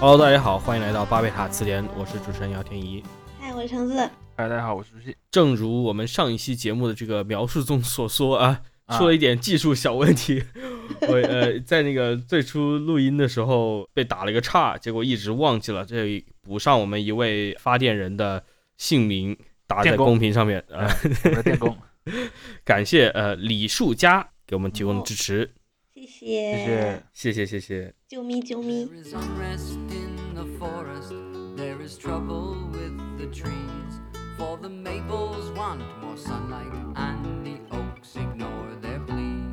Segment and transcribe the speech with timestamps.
[0.00, 3.02] Hello，大家好，欢迎来到巴贝塔词典，我是主持人姚天怡。
[3.40, 3.96] 嗨，我是橙子。
[4.36, 5.16] 嗨，大家好，我是朱熹。
[5.28, 10.40] 正如我们上一期节目的这个描述中所说啊，啊出了一点技术小问题，
[11.08, 18.44] 我呃在那个最初录音的时候被打了一个岔，结果一直忘记了这里补上我们一位发电人的
[18.76, 21.76] 姓名，打在公屏上面啊、哎我的电工，
[22.64, 25.50] 感谢呃李树佳给我们提供的支持，
[26.08, 27.02] 谢谢，谢谢。
[27.12, 27.94] 谢谢谢谢。
[28.08, 28.86] 啾咪啾咪。
[28.86, 31.12] There is unrest in the forest,
[31.54, 34.00] there is trouble with the trees.
[34.38, 39.44] For the maples want more sunlight, and the oaks ignore their pleas.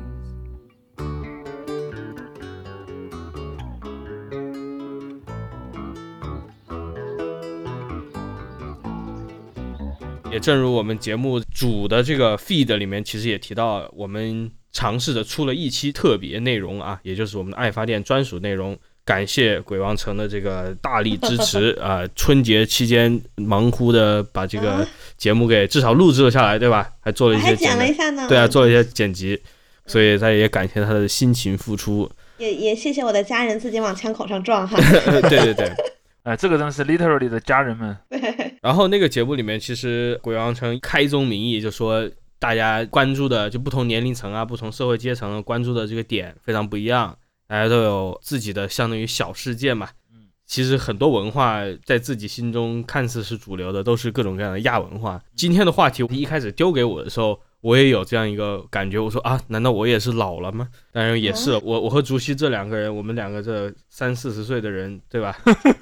[10.32, 18.76] 也正如我们节目主的这个 feed 里面，其实也提到，我们尝试着出了一期特别内容啊，也就是我们的爱发电专属内容。
[19.06, 26.90] 感谢鬼王城的这个大力支持 啊、春节期间忙乎的把这个啊节目给至少录制了下来，对吧？
[27.00, 28.26] 还做了一些剪剪了一下呢。
[28.28, 29.40] 对啊，做了一些剪辑，
[29.86, 32.10] 所以他也感谢他的辛勤付出。
[32.36, 34.76] 也也谢谢我的家人自己往枪口上撞哈。
[35.06, 35.72] 呃对对对。
[36.24, 37.96] 哎，这个真的是 literally 的家人们，
[38.60, 49.88] 然后那个节目里面，其实鬼王城开宗明义就说，大家关注的就不同年龄层啊、不同社会阶层关注的这个点非常不一样，大家都有自己的相当于小世界嘛。
[50.12, 55.20] 嗯，其实很多文化在自己心中看似是主流的，都是各种各样的亚文化。
[55.34, 60.68] 今天的话题一开始丢给我的时候，我也有这样一个感觉，我说啊，难道我也是老了吗？
[60.92, 65.36] 当然也是，我我和竹溪这两个人，我们两个这三四十岁的人，对吧？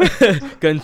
[0.60, 0.80] 跟。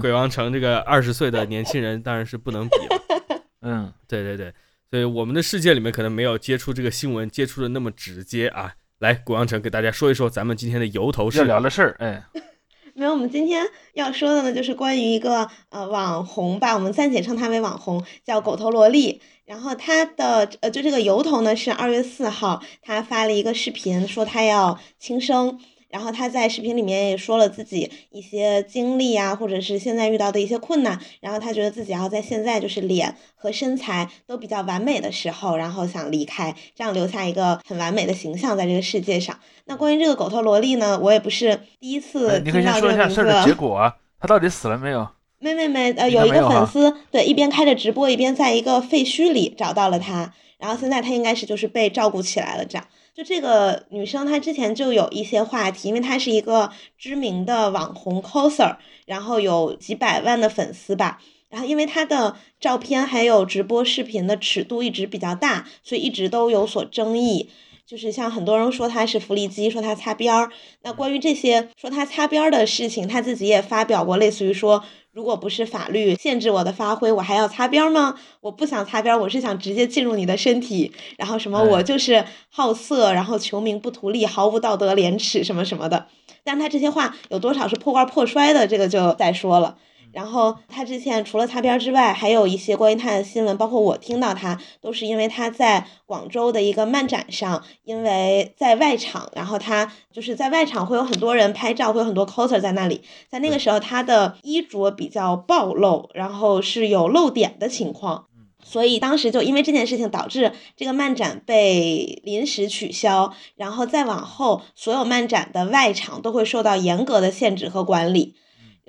[0.00, 3.40] 鬼王城这个二十岁的年轻人当然是不能比了。
[3.62, 4.52] 嗯，对对对，
[4.90, 8.74] 所以我们的世界里面可能没有接触这个新闻接触的那么直接啊。
[8.98, 12.22] 来，古阳城给大家说一说咱们今天的由头要是聊的事儿，哎，
[12.94, 19.22] 没有，我们今天要说的呢，就是关于一个呃网红吧，我们暂且称他为网红，叫狗头萝莉。
[19.46, 25.58] 然后他的呃，就这个由头呢是二月四号，他发了一个视频，说他要轻生。
[25.90, 30.98] 然后他在视频里面也说了自己一些经历啊，或者是现在遇到的一些困难。
[31.20, 39.38] 然后他觉得自己要在现在就是脸和身材都比较完美的时候，然后想离开，这样留下一个很完美的形象在这个世界上。
[39.66, 43.52] 那关于这个狗头萝莉呢，我也不是第一次哎你可以先说一下事儿的结。
[43.52, 45.06] 果啊，他到底死了没有？
[45.42, 52.86] 没没没，呃，有一个粉丝对一边开着直播，一边在一个废墟里找到了他，然后现在他应该是就是被照顾起来了，这样。
[53.20, 61.20] 就这个女生，她之前就有一些话题，因为她是一个知名的网红 coser，然后有几百万的粉丝吧。
[61.50, 67.50] 然后因为她的照片还有直播视频的尺度一直比较大，所以一直都有所争议。
[67.86, 70.50] 就是像很多人说她是福利机，说她擦边儿。
[70.82, 74.82] 那关于这些说她擦边儿的事情，她自己也发表过，类似于说，
[75.12, 78.14] 如果不是法律限制我的发挥，我还要擦边儿吗？
[78.40, 86.06] 我不想擦边儿，我是想直接进入你的身体，然后什么哎我就是好色，然后求名不图利，毫无道德廉耻什么什么的。
[86.44, 89.76] 但他这些话有多少是破罐破摔的，这个就再说了。
[90.12, 108.26] 然后他之前除了擦边之外，还有一些关于他的新闻，包括我听到他都是因为他在广州的一个漫展上，因为在外场，然后他就是在外场会有很多人拍照，会有很多 coser 在那里，在那个时候他的衣着比较暴露，然后是有露点的情况。
[108.62, 118.34] 所以当时就因为这件事情导致这个漫展被临时取消，然后再往后所有漫展的外场都会受到严格的限制和管理。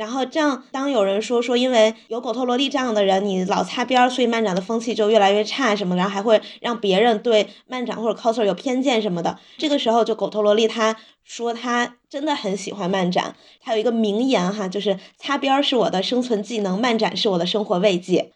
[0.01, 9.38] 然后这样，当有人说说因为有狗头萝莉这样的人，你老擦边儿，所以漫展的风气就越来越差什么，然后还会让别人对漫展或者 coser 有偏见什么的。
[9.59, 18.31] 这个时候，就狗头萝莉她说她真的很喜欢漫展，她有一个名言哈，就是擦边儿是我的生存技能，漫展是我的生活慰藉。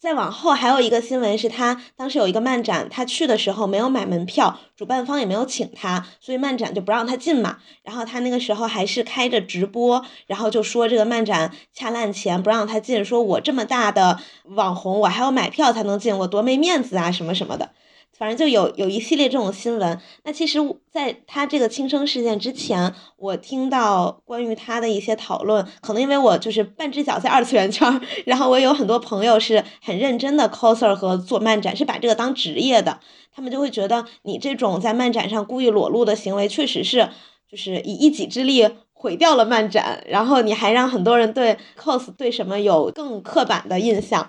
[0.00, 7.58] 再往后还有一个新闻是他当时有一个漫展，他去的时候没有买门票，主办方也没有请他，所以漫展就不让他进嘛。
[7.82, 17.70] 然后他那个时候还是开着直播，然后就说这个漫展掐烂钱不让他进，说我这么大的网红，我还要买票才能进，我多没面子啊什么什么的。
[18.18, 20.00] 反正就有有一系列这种新闻。
[20.24, 20.58] 那其实，
[20.90, 32.98] 在他这个轻生事件之前，我听到关于他的一些讨论，可能因为我就是半只脚在二次元圈， 然后我有很多朋友是很认真的 coser 和做漫展，是把这个当职业的，
[33.32, 37.08] 他们就会觉得你这种在漫展上故意裸露的行为，确实是
[37.50, 38.68] 就是以一己之力。
[39.00, 44.28] 毁掉了漫展，然后你还让很多人对 cos 对什么有更刻板的印象，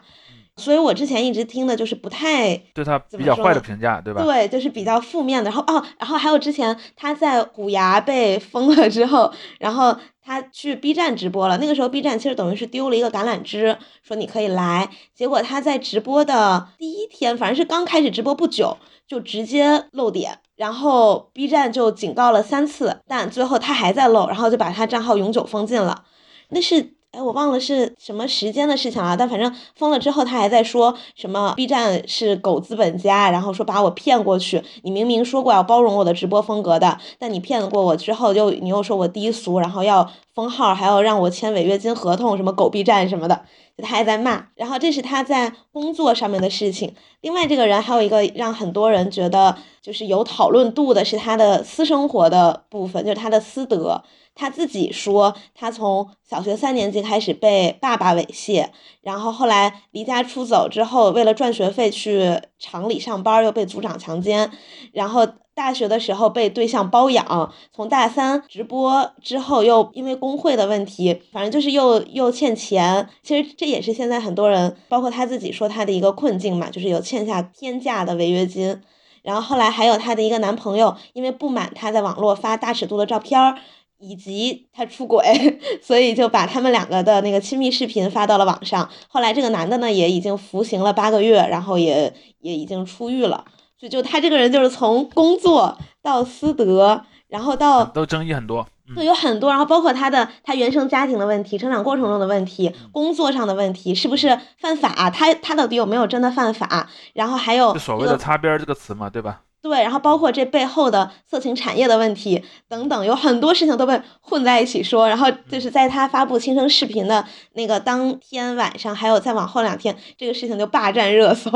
[0.59, 4.21] 所以我之前一直听的就是不太对他比较坏的评价，对吧？
[4.23, 5.50] 对，就是比较负面的。
[5.50, 11.57] 然后哦，然后还有之前他在虎牙被封了之后，然后他去 B 站直播了。
[11.57, 14.89] 那个时候 B 站其实等于是丢了一个橄榄枝，说你可以来。
[15.15, 18.77] 结果他在直播的第一天，反正是刚开始直播不久，
[19.07, 20.39] 就直接漏点。
[20.56, 26.03] 然后 B 站就警告了三次，但最后他还在漏，然后就把他账号永久封禁了。
[26.50, 40.07] 那是哎，我忘了是什么时间的事情了，但反正封了之后，他还在说什么 B 站是狗资本家，然后说把我骗过去，你明明说过要包容我的直播风格的，但你骗过我之后又你又说我低俗，然后要
[40.39, 43.44] 封号，还要让我签违约金合同，什么狗逼站什么的，
[43.77, 44.47] 他还在骂。
[44.56, 46.95] 然后这是他在工作上面的事情。
[47.19, 54.01] 另外，这个人还有一个让很多人觉得就是有讨论度的是他的私生活的部分，就是他的私德。
[54.33, 58.68] 他自己说，他从小学三年级开始被爸爸猥亵，
[59.01, 64.51] 然后后来离家出走之后，为了赚学费去厂里上班，又被组长强奸，
[64.91, 65.25] 然后
[65.56, 73.09] 大学的时候被对象包养，从大三直播之后又因为工会的问题，反正就是又又欠钱。
[73.23, 78.81] 其实这也是现在很多人，包括他自己说他的一个困境嘛，就是有欠下天价的违约金。
[79.21, 83.57] 然后后来还有她的一个男朋友，因为不满她在网络发大尺度的照片儿，
[84.00, 85.24] 以及他出轨，
[85.84, 88.90] 所以就把他们两个的那个亲密视频发到了网上。
[89.07, 93.46] 后来这个男的呢也已经服刑了八个月，然后也也已经出狱了。
[93.78, 98.66] 所以就他这个人就是从工作到私德，然后到都争议很多。
[98.96, 105.10] 对，嗯，有很多，然后包括他的他原生家庭的问题、成长过程中的问题、工作上的问题，是不是犯法？
[105.10, 106.90] 他他到底有没有真的犯法？
[107.13, 109.42] 然后还有就所谓的擦边这个词嘛，对吧？
[109.61, 115.07] 对，然后包括这背后的色情产业的问题等等，有很多事情都被混在一起说。
[115.07, 121.50] 然后就是在他发布亲生视频的那个当天晚上，还有再往后两天，这个事情就霸占热搜。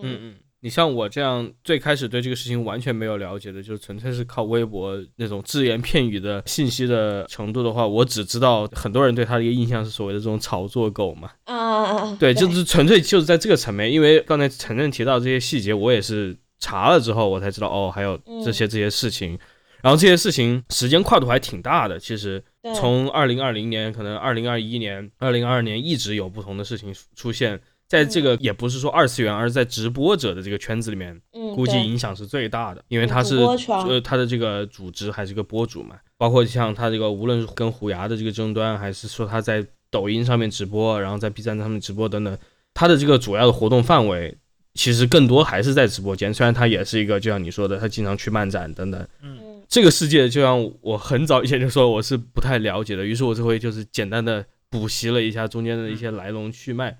[0.00, 11.30] 嗯嗯，你像我这样最开始对这个事情完全没有了解的，就纯粹是靠微博那种只言片语的信息的程度的话，我只知道很多人对他的一个印象是所谓的这种炒作狗嘛。
[11.44, 19.38] 啊，对，就是纯粹就是在这个层面，因为刚才陈震提到这些细节，我也是查了之后我才知道，哦，还有这些这些事情。
[19.82, 22.42] 然后这些事情时间跨度还挺大的，其实
[22.74, 42.36] 从二零二零年，可能二零二一年、二零二二年一直有不同的事情出现，在这个也不是说二次元，而是在直播者的这个圈子里面，嗯，估计影响是最大的，因为他是呃他的这个组织还是个播主嘛，包括像他这个无论是跟虎牙的这个争端，还是说他在抖音上面直播，然后在 B 站上面直播等等，
[42.74, 44.36] 他的这个主要的活动范围
[44.76, 49.08] 其实更多还是在直播间，虽然他也是一个就像你说的，他经常去漫展等等。
[49.22, 49.38] 嗯
[49.68, 56.96] 这个世界就像我很早以前就说我是不太了解的，于是我这回就是简单的补习了一下中间的一些来龙去脉。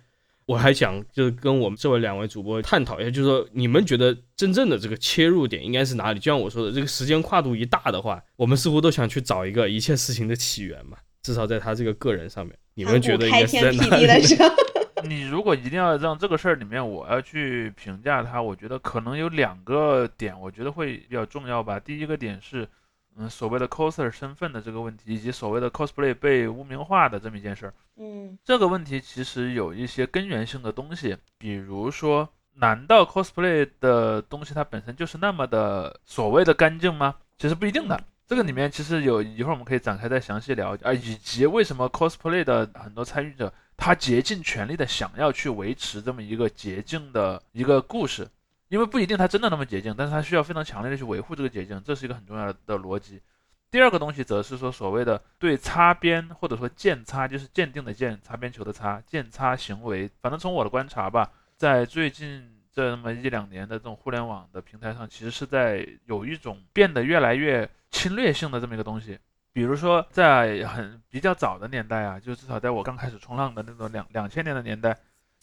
[0.46, 6.18] 我还想就是跟我们这位两位主播探讨一下，就是说你们觉得真正的这个切入点应该是哪里？
[6.18, 14.06] 就像我说的，这个时间跨度一大的话，我们似乎都想去找一个一切事情的起源嘛，至少在他这个个人上面，你们觉得应该是在哪里？
[15.06, 21.78] 你如果一定要让这个事儿里面我要去评价它，我觉得可能有两个点，我觉得会比较重要吧。
[21.80, 22.68] 第一个点是，
[23.16, 27.74] 嗯，所谓的 coser 身份的这个问题，以及所谓的 cosplay 被污名化的这么一件事儿。
[27.98, 37.14] 嗯这个问题其实有一些根源性的东西，比如说，难道 cosplay 的东西它本身就是那么的所谓的干净吗？
[37.38, 37.98] 其实不一定的。
[38.26, 48.28] 这个里面其实有一会儿我们可以展开再详细聊啊，以及为什么 cosplay 的很多参与者他竭尽全力的想要去维持这么一个洁净的一个故事，
[48.68, 53.20] 因为不一定他真的那么洁净，但是他需要非常强烈的去维护这个洁净，这是一个很重要的逻辑。
[53.70, 60.08] 第二个东西则是说所谓的对擦边或者说鉴擦，就是鉴定的鉴，擦边球的擦，鉴擦行为。
[60.22, 69.18] 反正从我的观察吧，在最近这么一两年的这种互联网的平台上，其实是在有一种变得越来越侵略性的这么一个东西。
[69.56, 74.94] 比如说，在很比较早的年代啊，就至少在我刚开始冲浪的那种两两千年的年代，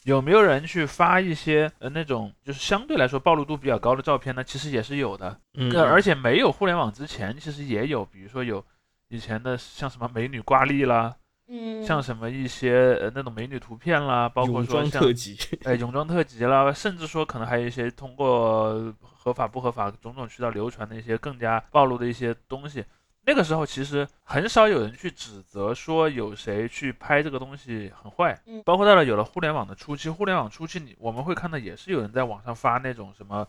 [0.04, 4.44] 有没有人去发一些呃那种就是相对来说暴露度比较高的照片呢？
[4.44, 5.36] 其实也是有的。
[5.54, 8.64] 嗯，呃，而且没有互联网之前，其实也有，比如说有
[9.08, 11.12] 以前的像什么美女挂历啦，
[11.48, 22.84] 嗯，像什么一些呃那种美女图片啦，包括泳装说像特辑，哎泳装特辑啦，甚至说可能还有一些通过合法不合法种种渠道流传的一些更加暴露的一些东西。
[23.26, 33.46] 那个时候其实很少有人去指责说有谁去拍这个东西很坏嗯，包括到了有了互联网的初期，互联网初期你我们会看到也是有人在网上发那种什么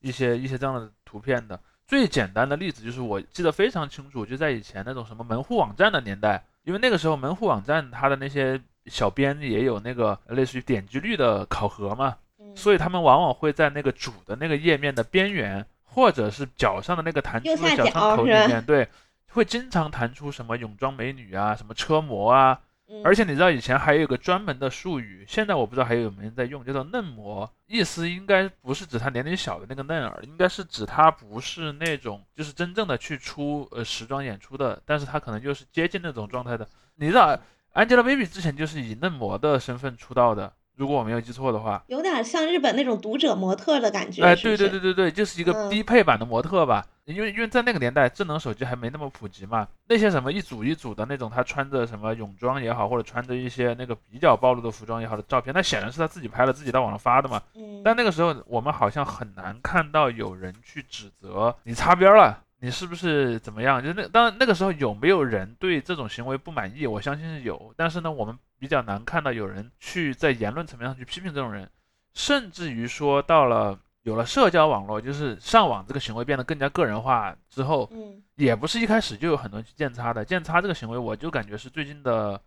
[0.00, 1.58] 一些一些这样的图片的。
[1.86, 12.54] 最简单的例子就是我记得非常清楚，就在以前那种什么门户网站的年代，因为那个时候门户网站它的那些小编也有那个类似于点击率的考核嘛，嗯。
[12.54, 18.86] 所以他们往往会在那个主的那个页面的边缘，或者是脚上的那个弹出的小窗口里面，对，
[19.38, 23.00] 会经常弹出什么泳装美女啊，什么车模啊，嗯。
[23.04, 36.68] 而且你知道以前还有一个专门的术语，现在我不知道还有没有人在用，叫做嫩模，意思应该不是指她年龄小的那个嫩儿，应该是指她不是那种就是真正的去出呃时装演出的，但是她可能就是接近那种状态的。
[36.96, 37.38] 你知道
[37.74, 41.82] Angelababy 之前就是以嫩模的身份出道的，如果我没有记错的话。
[41.88, 44.22] 有点像日本那种读者模特的感觉。
[44.22, 57.42] 哎，对对对对对，就是一个嗯低配版的模特吧，因为因为在那个年代，智能手机还没那么普及嘛，那些什么一组一组的那种，他穿着什么泳装也好，或者穿着一些那个比较暴露的服装也好的照片，那显然是他自己拍了，自己在网上发的嘛。
[57.54, 62.44] 嗯，但那个时候，我们好像很难看到有人去指责你擦边了。
[62.60, 63.80] 你是不是怎么样？
[63.80, 66.86] 就是那当然那个时候有没有人对这种行为不满意？
[66.86, 71.70] 我相信是有，但是呢，我们比较难看到有人去在言论层面上去批评这种人，
[72.14, 80.24] 甚至于说到了有了社交网络，就是上网这个行为变得更加个人化之后，嗯也不是一开始就有很多人去见擦的。
[80.24, 82.40] 见擦这个行为，我就感觉是最近的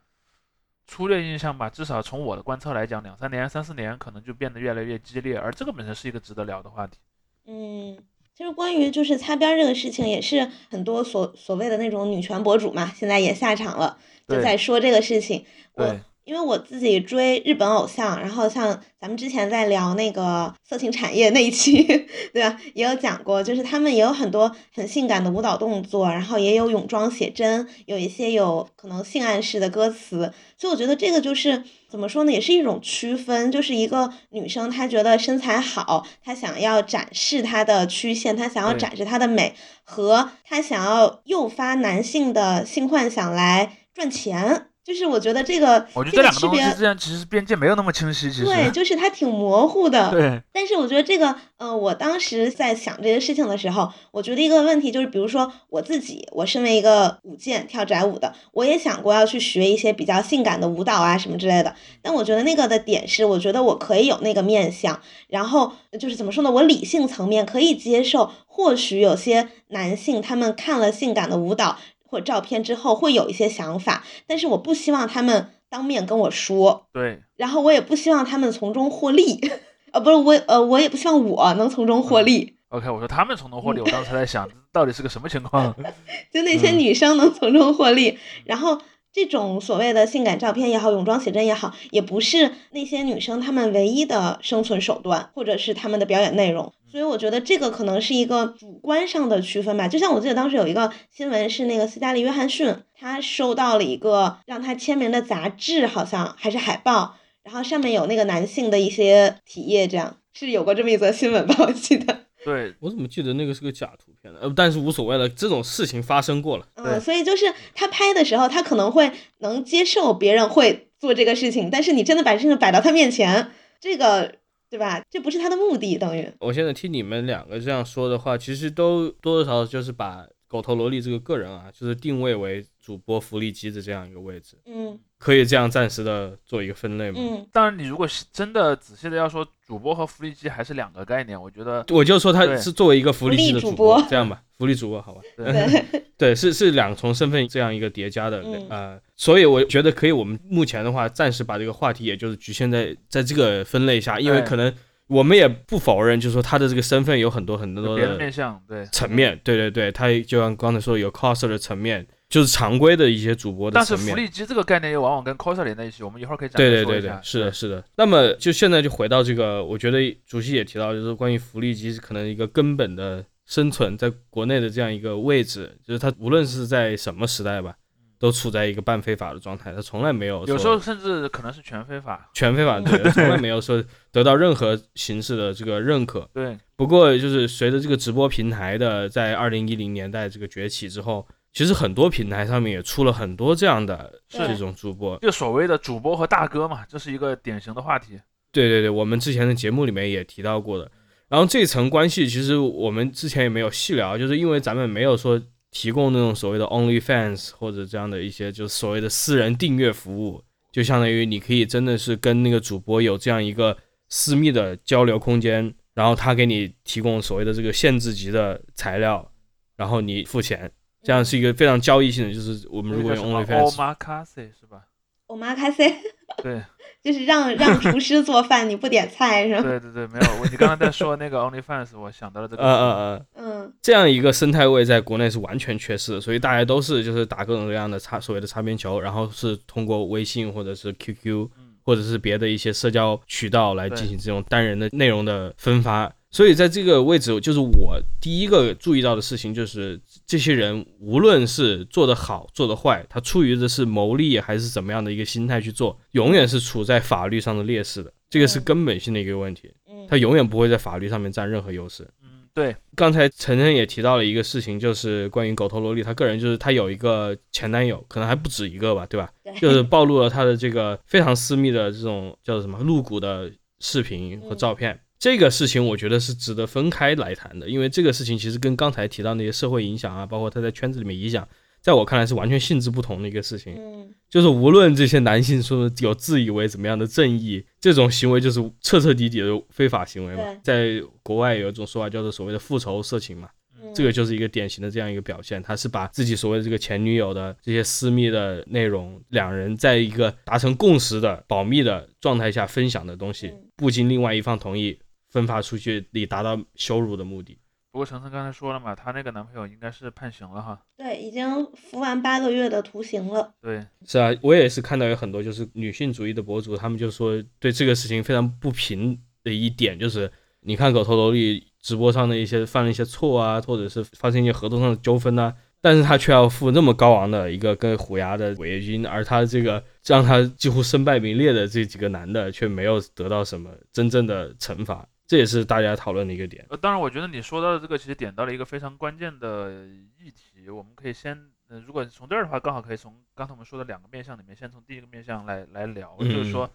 [0.88, 6.98] 粗略印象吧，至少从我的观测来讲，两三年、三四年可能就变得越来越激烈，而这个本身是一个值得聊的话题。
[7.46, 7.98] 嗯，
[8.42, 15.46] 其实关于就是擦边这个事情，也是很多所所谓的那种女权博主嘛，现在也下场了，就在说这个事情。
[15.76, 21.84] 我对，因为我自己追日本偶像，然后像咱们之前在聊那个色情产业那一期，
[22.32, 22.58] 对吧？
[22.74, 44.68] 也有讲过，就是他们也有很多很性感的舞蹈动作，然后也有泳装写真，有一些有可能性暗示的歌词，所以我觉得这个就是怎么说呢，也是一种区分，就是一个女生她觉得身材好，她想要展示她的曲线，她想要展示她的美，和她想要诱发男性的性幻想来赚钱。
[44.92, 48.44] 就是我觉得这个我觉得这两个东西之间其实边界没有那么清晰，其实。
[48.44, 50.12] 对，就是它挺模糊的。
[50.12, 61.74] 对但是我觉得这个，呃，我当时在想这些事情的时候，我觉得一个问题就是，比如说我自己，我身为一个舞剑跳宅舞的，我也想过要去学一些比较性感的舞蹈啊什么之类的。
[62.02, 71.78] 但我觉得那个的点是，我觉得我可以有那个面相，然后就是怎么说呢，我理性层面可以接受，或许有些男性他们看了性感的舞蹈
[72.12, 76.88] 或照片之后会有一些想法，但是我不希望他们当面跟我说。
[76.92, 79.40] 对，然后我也不希望他们从中获利，
[79.94, 85.74] 呃，不是我，呃，我也不希望我能从中获利，OK，我说他们从中获利，我当时在想， 到底是个什么情况？
[86.34, 88.20] 就那些嗯女生能从中获利。
[88.44, 88.78] 然后
[89.14, 96.74] 这种所谓的性感照片也好，泳装写真也好，也不是那些女生她们唯一的生存手段，或者是她们的表演内容。
[96.90, 99.88] 所以我觉得这个可能是一个主观上的区分吧。
[99.88, 111.56] 就像我记得当时有一个新闻是那个斯嘉丽·约翰逊，她收到了一个让她签名的杂志，好像还是海报，然后上面有那个男性的一些体液，这样是有过这么一则新闻吧？
[111.60, 112.26] 我记得。
[112.44, 114.40] 对，我怎么记得那个是个假图片呢？
[114.42, 116.68] 呃，但是无所谓了，这种事情发生过了。
[116.76, 124.36] 嗯，所以就是他拍的时候，他可能会能接受别人会做这个事情，但是你真的把这事情摆到他面前，这个
[124.70, 125.04] 对吧？
[125.10, 137.20] 这不是他的目的，等于我现在听你们两个这样说的话，其实都多多少少就是把狗头萝莉这个个人啊，就是定位为主播福利机的这样一个位置，嗯可以这样暂时的做一个分类吗？
[137.22, 145.22] 嗯当然你如果是真的仔细的要说，主播和福利机还是两个概念，我觉得我就说他是作为一个福利机的福利主播，这样吧，福利主播好吧？
[145.38, 154.74] 对对，是是两重身份这样一个叠加的，嗯呃，所以我觉得可以，我们目前的话暂时把这个话题也就是局限在在这个分类下，因为可能
[155.08, 158.86] 我们也不否认，就是说他的这个身份有很多很多的的面向，对。
[158.88, 163.96] 层面，对对对，他就像刚才说有 coser 的层面，就是常规的一些主播的但是。
[163.98, 167.84] 福利机这个概念又往往跟 coser 连在一起，我们一会儿可以展对对对开说一下。，对是的，是的。
[167.98, 177.76] 那么就现在就回到这个，我觉得主席也提到，就是关于福利机可能一个根本的生存在国内的这样一个位置，就是它无论是在什么时代吧，
[178.18, 182.30] 都处在一个半非法的状态，它从来没有有时候甚至可能是全非法。
[182.34, 186.30] 全非法，对， 从来没有说得到任何形式的这个认可。
[186.34, 195.18] 对，不过就是随着这个直播平台的在二零一零年代这个崛起之后，其实很多平台上面也出了很多这样的这种主播。
[195.18, 198.20] 就所谓的主播和大哥嘛，这是一个典型的话题。
[198.52, 200.90] 对对对，我们之前的节目里面也提到过的。
[201.30, 205.42] 然后这层关系其实我们之前也没有细聊，就是因为咱们没有说
[205.72, 210.44] 提供那种所谓的 OnlyFans 或者这样的一些就是所谓的私人订阅服务，
[210.74, 213.78] 就相当于你可以真的是跟那个主播有这样一个
[214.10, 219.32] 私密的交流空间，然后他给你提供所谓的这个限制级的材料，
[219.78, 220.70] 然后你付钱，
[221.04, 224.82] 这样是一个非常交易性的，就是我们如果用 OnlyFans，omakase 是吧？
[225.28, 225.96] 我妈开 C
[226.44, 226.62] 对
[227.02, 229.62] 就是让 让厨师做饭，你不点菜是吧？
[229.64, 232.62] 对对对，没有，我你刚刚在说那个 OnlyFans，我想到了这个。
[232.62, 232.92] 嗯嗯
[233.36, 246.12] 嗯，嗯这样一个生态位在国内是完全缺失的，所以大家都是就是打各种各样的擦所谓的擦边球，然后是通过微信或者是 QQ 嗯，或者是别的一些社交渠道来进行这种单人的内容的分发。
[246.32, 262.08] 所以在这个位置，就是我第一个注意到的事情，就是这些人无论是做得好做得坏，他出于的是牟利还是怎么样的一个心态去做，永远是处在法律上的劣势的，这个是嗯根本性的一个问题，嗯他永远不会在法律上面占任何优势。
[262.24, 269.30] 嗯，对，刚才晨晨也提到了一个事情，就是关于狗头萝莉，她个人就是她有一个前男友，可能还不止一个吧，对吧？
[269.44, 274.98] 对，就是暴露了他的这个非常私密的这种叫做什么露骨的视频和照片。
[275.22, 281.48] 这个事情我觉得是值得分开来谈的，因为这个事情其实跟刚才提到那些社会影响啊，包括他在圈子里面影响，
[281.80, 283.76] 在我看来是完全性质不同的一个事情。
[283.78, 290.44] 嗯就是无论这些男性说有自以为怎么样的正义，这种行为就是彻彻底底的非法行为嘛。
[290.64, 293.50] 在国外有一种说法叫做所谓的复仇色情嘛，
[293.80, 304.98] 嗯这个就是一个典型的这样一个表现，他是把自己所谓的这个前女友的这些私密的内容，两人在一个达成共识的保密的状态下分享的东西嗯，不经另外一方同意
[305.32, 307.58] 分发出去，以达到羞辱的目的。
[307.92, 310.80] 不过程程刚才说了嘛，她那个男朋友应该是判刑了哈。
[310.96, 313.54] 对，已经服完八个月的徒刑了。
[313.62, 336.66] 对，是啊，我也是看到有很多就是女性主义的博主，他们就说对这个事情非常不平的一点就是，你看狗头萝莉直播上的一些犯了一些错啊，或者是发生一些合同上的纠纷呐、但是他却要付那么高昂的一个跟虎牙的违约金，而他这个让他几乎身败名裂的这几个男的却没有得到什么真正的惩罚，这也是大家讨论的一个点。
[336.70, 339.86] 呃，当然，我觉得你说到的这个其实点到了一个非常关键的
[340.20, 346.70] 议题，我们可以先，呃，如果从这儿的话，刚好可以从刚才我们说的两个面向里面，先从第一个面向来来聊，就是说，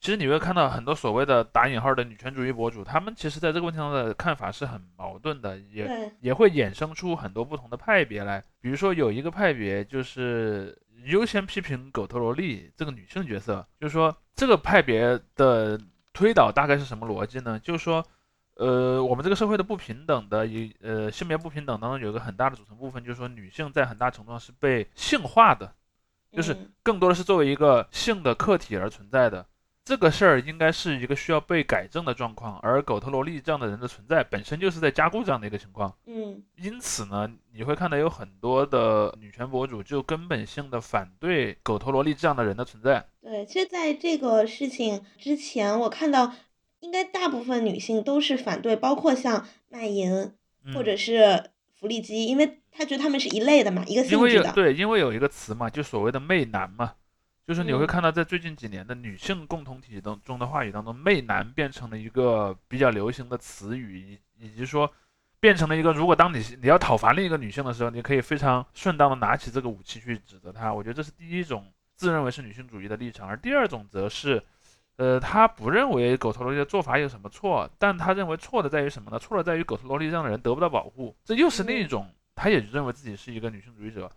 [0.00, 8.42] 其实你会看到很多所谓的打引号的女权主义博主，他们其实在这个问题上的看法是很矛盾的，也，也会衍生出很多不同的派别来。
[8.60, 15.80] 比如说有一个派别就是优先批评狗头萝莉这个女性角色，就是说这个派别的
[16.12, 17.58] 推导大概是什么逻辑呢？
[17.58, 18.04] 就是说，
[18.54, 25.74] 呃，我们这个社会的不平等的一呃性别不平等当中有一个很大的组成部分，就是说女性在很大程度上是被性化的，
[26.32, 29.46] 就是嗯更多的是作为一个性的客体而存在的。
[29.84, 35.92] 这个事儿应该是一个需要被改正的状况，而狗头萝莉这样的人的存在本身就是在加固这样的一个情况。
[36.06, 43.04] 嗯因此呢，你会看到有很多的女权博主就根本性的反对狗头萝莉这样的人的存在。
[43.20, 46.32] 对，其实在这个事情之前，我看到
[46.78, 50.32] 应该大部分女性都是反对，包括像卖淫
[50.64, 54.46] 嗯、或者是福利机，因为她觉得他们是一类的嘛，一个性质的。
[54.46, 56.94] 有对，因为有一个词嘛，就所谓的媚男嘛，
[57.52, 64.90] 就是你会嗯看到在最近几年的女性共同体当中的话语当中，媚男变成了一个比较流行的词语，以以及说
[65.38, 70.72] 变成了一个，如果当你你要讨伐另一个女性的时候，你可以非常顺当的拿起这个武器去指责她。
[70.72, 74.42] 我觉得这是第一种自认为是女性主义的立场，而第二种则是。
[74.96, 79.18] 呃，他不认为狗头萝莉的做法有什么错，但他认为错的在于什么呢？
[79.18, 84.08] 错的在于狗头萝莉这样的人得不到保护，这又是另一种，他也认为自己是一个女性主义者，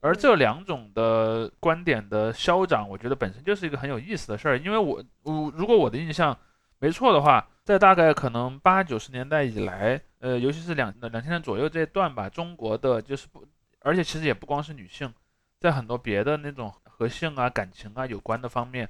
[0.00, 4.58] 而这两种的观点的消长，我觉得本身就是一个很有意思的事儿。
[4.58, 6.36] 因为我我如果我的印象
[6.78, 13.46] 没错的话，在大概可能八九十年代以来，呃，尤其是两两千年左右这一段吧，中国的就是不，
[13.80, 15.12] 而且其实也不光是女性，
[15.60, 18.88] 在很多别的那种和性啊、感情啊有关的方面，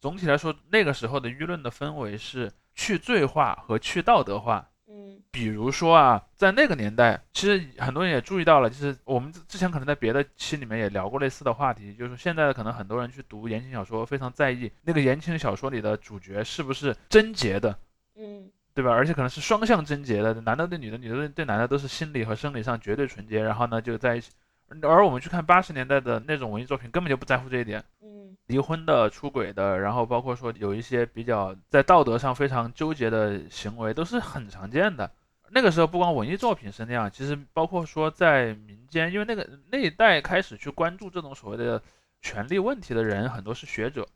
[0.00, 4.68] 总体来说，那个时候的舆论的氛围是去罪化和去道德化。
[4.94, 17.78] 嗯比如说啊，在那个年代，其实很多人也注意到了，就是我们之之前可能在别的期里面也聊过类似的话题，就是现在可能很多人去读言情小说，非常在意那个言情小说里的主角是不是贞洁的，
[18.16, 18.90] 嗯对吧？
[18.90, 24.30] 而且可能是双向贞洁的，男的对女的，女的对对男的都是心理和生理上绝对纯洁，然后呢就在一起。
[24.82, 27.82] 而我们去看八十年代的那种文艺作品，根本就不在乎这一点。
[28.02, 28.11] 嗯
[28.52, 35.10] 离婚的、出轨的，然后包括说有一些比较在道德上非常纠结的行为，都是很常见的。
[35.54, 41.82] 那个时候不光文艺作品是那样，其实包括说在民间，因为那个那一代开始去关注这种所谓的
[42.20, 44.06] 权利问题的人，很多是学者，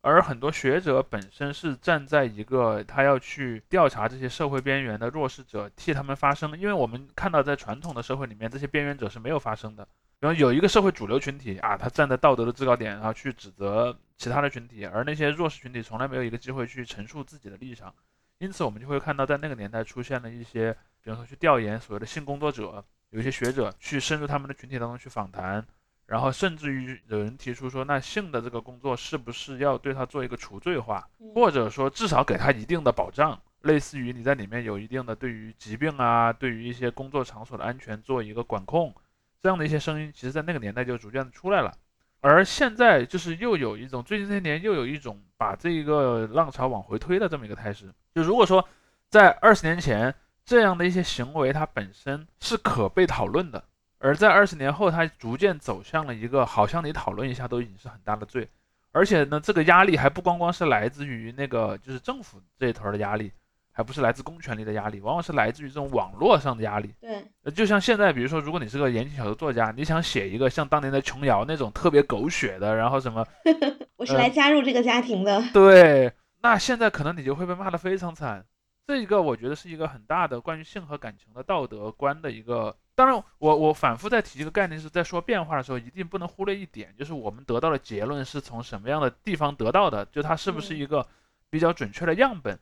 [0.00, 6.58] 而很多学者本身是站在一个他要去调查这些社会边缘的弱势者，替他们发声。
[6.58, 9.86] 因为我们看到在传统的社会里面，这些边缘者是没有发声的。
[10.22, 17.92] 然后有一个社会主流群体啊，他站在道德的制高点，然后去指责其他的群体，而那些弱势群体从来没有一个机会去陈述自己的立场。
[18.38, 25.66] 因此，我们就会看到，在那个年代出现了一些，比方说去调研所谓的性工作者，有一些学者去深入他们的群体当中去访谈，
[26.06, 38.94] 然后甚至于有人提出说，那性的这个工作是不是要对他做一个除罪化，嗯或者说至少给他一定的保障，类似于你在里面有一定的对于疾病啊，对于一些工作场所的安全做一个管控，
[39.42, 41.74] 这样的一些声音，其实在那个年代就逐渐的出来了。
[42.20, 47.92] 而现在就是又有一种最近这些年又有一种把这一个浪潮往回推的这么一个态势。
[48.14, 48.66] 就如果说
[49.08, 53.64] 在二十年前这样的一些行为，它本身是可被讨论的，
[53.98, 58.48] 而在二十年后，它逐渐走向了一个好像你讨论一下都已经是很大的罪，
[58.92, 63.32] 而且呢，这个压力还不光光是来自于那个就是政府这一头的压力，
[63.72, 66.94] 还不是来自公权力的压力，往往是来自于这种网络上的压力。
[67.00, 73.26] 对，呃，就像现在，比如说，如果你是个言情小说作家，你想写一个像当年的琼瑶那种特别狗血的，然后什么，
[73.96, 75.42] 我是来加入这个家庭的。
[75.52, 78.44] 对，那现在可能你就会被骂得非常惨。
[78.86, 82.76] 这一个我觉得是一个很大的关于性和感情的道德观的一个。
[82.94, 91.06] 当然我，我反复在提一个概念，是在说变化的时候，一定不能忽略一点，就是我们得到的结论是从什么样的地方得到的，就它是不是嗯一个
[91.48, 92.58] 比较准确的样本。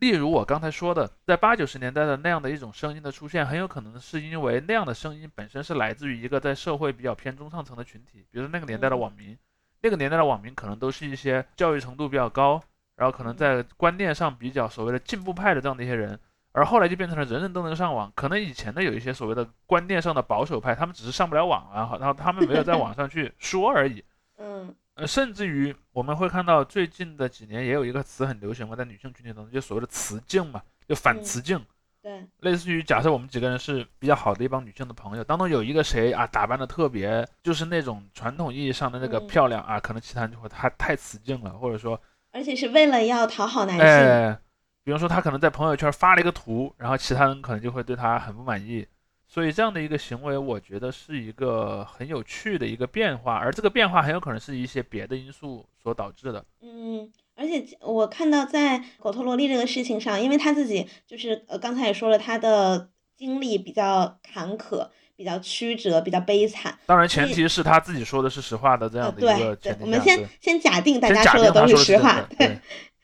[0.00, 9.38] 例如我刚才说的，在八九十年代的那样的一种声音的出现，很有可能是因为那样的声音本身是来自于一个在社会比较偏中上层的群体，比如说那个年代的嗯网民，
[9.80, 12.60] 那个年代的网民可能都是一些教育程度比较高，
[12.96, 16.18] 然后可能在观念上比较所谓的进步派的这样的一些人，
[16.52, 18.12] 而后来就变成了人人都能上网。
[18.14, 24.04] 可能以前的有一些所谓的观念上的保守派，他们只是上不了网啊，然后他们没有在网上去说而已。
[24.38, 31.60] 嗯呃，甚至于我们会看到最近的几年也有一个词很流行嘛，在女性群体当中，就所谓的雌竞嘛，就反嗯雌竞。
[32.00, 41.98] 对，类似于假设我们几个人是比较好的一帮女性的朋友，当中有一个谁啊打扮的特别，就是那种传统意义上的那个嗯漂亮啊，可能其他人就会他太雌竞了，或者说，
[42.30, 43.86] 而且是为了要讨好男性。
[43.86, 44.38] 哎，
[44.84, 48.86] 比如说他可能在朋友圈发了一个图，然后其他人可能就会对他很不满意，
[49.34, 56.44] 所以这样的一个行为，我觉得是一个很有趣的一个变化，而这个变化很有可能是一些别的因素所导致的。
[56.62, 66.78] 嗯，而且我看到在狗头萝莉这个事情上，因为他自己就是呃刚才也说了，他的经历比较坎坷，比较曲折，比较悲惨。
[66.86, 72.60] 当然，前提是他自己说的是实话的这呃，样的一个对对我们先先假定大家说的都是实话，对，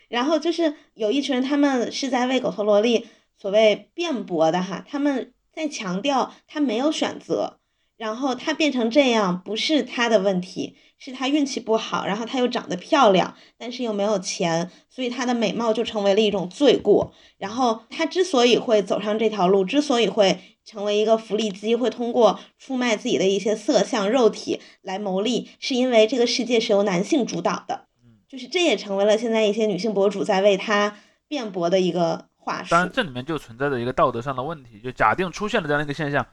[0.09, 7.59] 然后就是有一群人，他们是在为狗头萝莉所谓辩驳的哈，他们在强调他没有选择，
[7.97, 17.13] 然后他变成这样不是他的问题，是他运气不好，然后他又长得漂亮，但是又没有钱，所以她的美貌就成为了一种罪过。
[17.39, 27.87] 然后他之所以会走上这条路，之所以会成为一个福利机，会通过出卖自己的一些色相、肉体来牟利，是因为这个世界是由男性主导的。
[28.29, 32.81] 就是这也成为了现在一些女性博主在为她辩驳的一个话术当。
[32.81, 36.27] 然，这里面就存在着一个道德上的问题，就假定出现了这样的一个现象，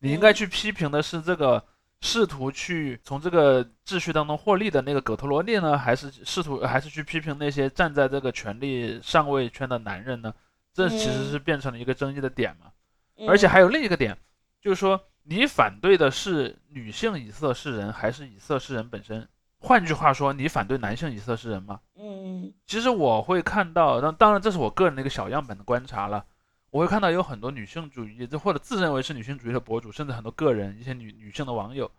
[0.00, 1.64] 你应该去批评的是这个
[2.00, 10.34] 试图去从这个秩序当中获利的那个狗头萝莉呢，还是试图还是去批评那些站在这个权力上位圈的男人呢？
[10.72, 12.70] 这其实是变成了一个争议的点嘛。
[13.28, 14.16] 而且嗯还有另一个点，
[14.60, 19.28] 就是说你反对的是女性以色侍人，还是以色侍人本身？
[19.60, 21.78] 换句话说，你反对男性以色侍人吗？
[21.96, 26.24] 嗯其实我会看到，当当然这是我个人的一个小样本的观察了。
[26.70, 31.90] 我会看到有很多女性主义，或者自认为是女性主义的博主，甚至很多个人一些女女性的网友，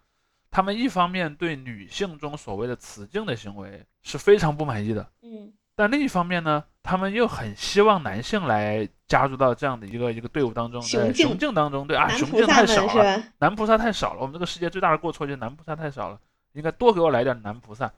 [0.49, 13.23] 他们一方面对女性中所谓的雌竞的行为是非常不满意的，嗯但另一方面呢，他们又很希望男性来加入到这样的一个一个队伍当中，对雄竞雄竞当中，对啊，雄竞太少了？
[13.39, 16.19] 男菩萨太少了，我们这个世界最大的过错就是男菩萨太少了，
[16.53, 17.91] 应该多给我来点男菩萨。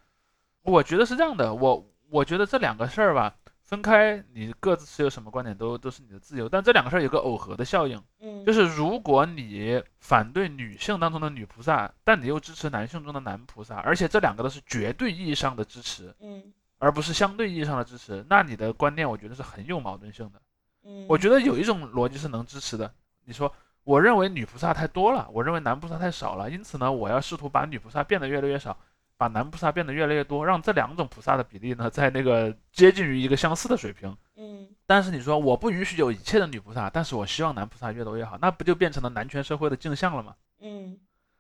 [0.62, 20.42] 我觉得是这样的，我我觉得这两个事儿吧，分开你各自持有什么观点都都是你的自由，但这两个事儿有个耦合的效应，嗯，就是如果你反对女性当中的女菩萨，但你又支持男性中的男菩萨，而且这两个都是绝对意义上的支持，嗯而不是相对意义上的支持，那你的观念我觉得是很有矛盾性的。
[20.84, 22.94] 嗯，我觉得有一种逻辑是能支持的。
[23.24, 28.78] 你说，我认为女菩萨太多了，我认为男菩萨太少了，因此呢，我要试图把女菩萨变得越来越少，
[29.18, 34.16] 把男菩萨变得越来越多，让这两种菩萨的比例呢，在那个接近于一个相似的水平。
[34.36, 40.36] 嗯但是你说我不允许有一切的女菩萨，但是我希望男菩萨越多越好，那不就变成了男权社会的镜像了吗？
[40.60, 40.98] 嗯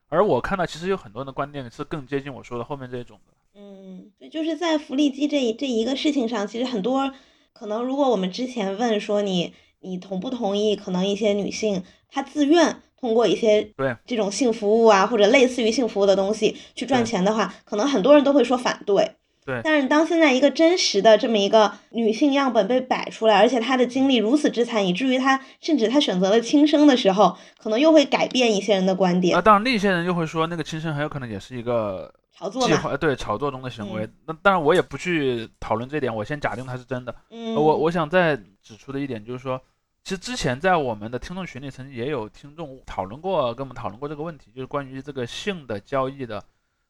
[0.09, 3.33] 而我看到其实有很多人的观念是更接近我说的后面这一种的。
[3.55, 7.11] 嗯，对，就是在福利机这一这一个事情上，其实很多
[7.51, 9.53] 可能，如果我们之前问说你
[9.83, 19.15] 你同不同意，可能一些女性她自愿通过一些对这种性服务啊，或者类似于性服务的东西去赚钱的话，可能很多人都会说反对。
[19.45, 32.67] 对但是当现在一个真实的这么一个女性样本被摆出来，而且她的经历如此之惨，以至于她甚至她选择了轻生的时候，可能又会改变一些人的观点啊，当然另一些人又会说，那个轻生很有可能也是一个炒作嘛。
[32.69, 34.07] 计划，对炒作中的行为。
[34.25, 37.13] 那当然我也不去讨论这点，我先假定它是真的。
[37.29, 39.59] 嗯，呃我我想再指出的一点就是说，
[40.03, 46.43] 其实之前在我们的听众群里，曾经也有听众讨论过，跟我们讨论过这个问题，就是关于这个性的交易的，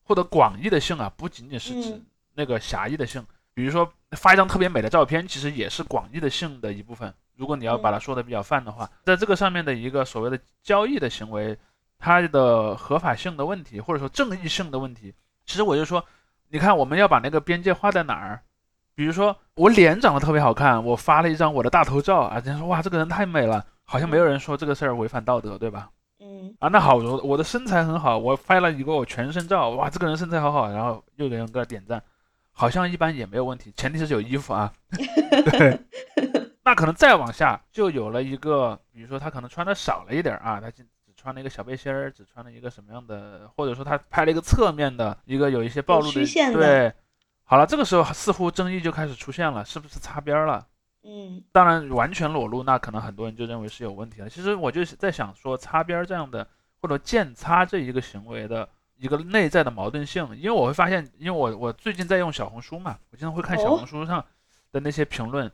[0.04, 3.24] 或者广义的性啊，不仅仅是指嗯那个狭义的性，
[3.54, 7.14] 比如说发一张特别美的照片，其实也是广义的性的一部分。
[7.36, 11.56] 如果你要把它说的比较泛的话，在这个上面的一个所谓的交易的行为，
[12.00, 15.14] 它的合法性的问题，或者说正义性的问题，
[15.46, 16.04] 其实我就说，
[16.50, 18.42] 你看我们要把那个边界画在哪儿？
[18.96, 25.90] 比如说我脸长得特别好看，我发了一张我的大头照啊，人家说哇这个人太美了，好像没有人说这个事儿违反道德，对吧？
[26.20, 32.02] 嗯啊，那好，我我的身材很好，我拍了一个我全身照，哇，这个人身材好好，然后又有人给他点赞，
[32.52, 34.72] 好像一般也没有问题，前提是有衣服啊。
[35.52, 35.80] 对，
[36.64, 46.94] 那可能再往下就有了一个，比如说他可能穿的少了一点啊，他只只穿了一个小背心儿，只穿了一个什么样的，或者说他拍了一个侧面的一个有一些暴露的，的对。
[47.54, 50.66] 好了，这个时候似乎争议就开始出现了，是不是擦边儿了？
[51.04, 54.28] 嗯当然，完全裸露，那可能很多人就认为是有问题了。
[54.28, 56.48] 其实我就是在想说，擦边儿这样的
[56.82, 64.26] 或者剑擦这一个行为的一个内在的矛盾性，因为我会发现，因为我我最近在用小红书嘛，我经常会看小哦红书上
[64.72, 65.46] 的那些评论，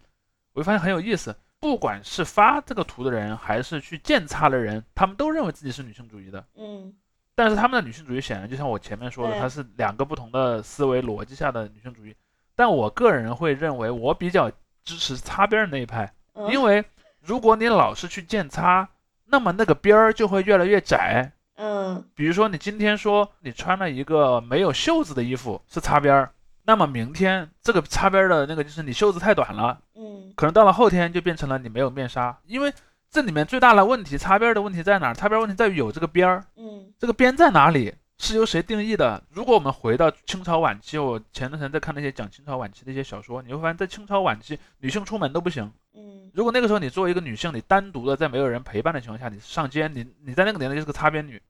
[0.54, 1.36] 我会发现很有意思。
[1.60, 6.46] 不管是发这个图的人，还是去剑擦的人，他们都认为自己是女性主义的。
[6.56, 6.94] 嗯
[7.40, 12.14] 但是他们的女性主义显然就像我前面说的，对它是两个不同的思维逻辑下的女性主义。
[12.54, 14.52] 但我个人会认为，我比较
[14.84, 16.14] 支持擦边儿那一派。
[16.34, 16.84] 嗯，因为
[17.22, 18.90] 如果你老是去见擦，
[19.24, 21.32] 那么那个边儿就会越来越窄。
[21.56, 26.32] 嗯比如说，你今天说你穿了一个没有袖子的衣服是擦边儿，
[26.66, 32.38] 那么明天这个擦边儿的那个就是你袖子太短了，嗯可能到了后天就变成了你没有面纱。
[32.46, 32.74] 因为
[33.12, 35.14] 这里面最大的问题，擦边儿的问题在哪儿？
[35.14, 37.94] 擦边儿问题在于有这个边儿，嗯这个边在哪里？
[38.22, 39.24] 是由谁定义的？
[39.32, 45.72] 如果我们回到清朝晚期，我前段时间在看那些讲清朝晚期的一些小说，你会发现在清朝晚期，女性出门都不行。
[45.96, 51.42] 嗯如果那个时候你作为一个女性，你单独的在没有人陪伴的情况下，你上街，你你在那个年代就是个擦边女，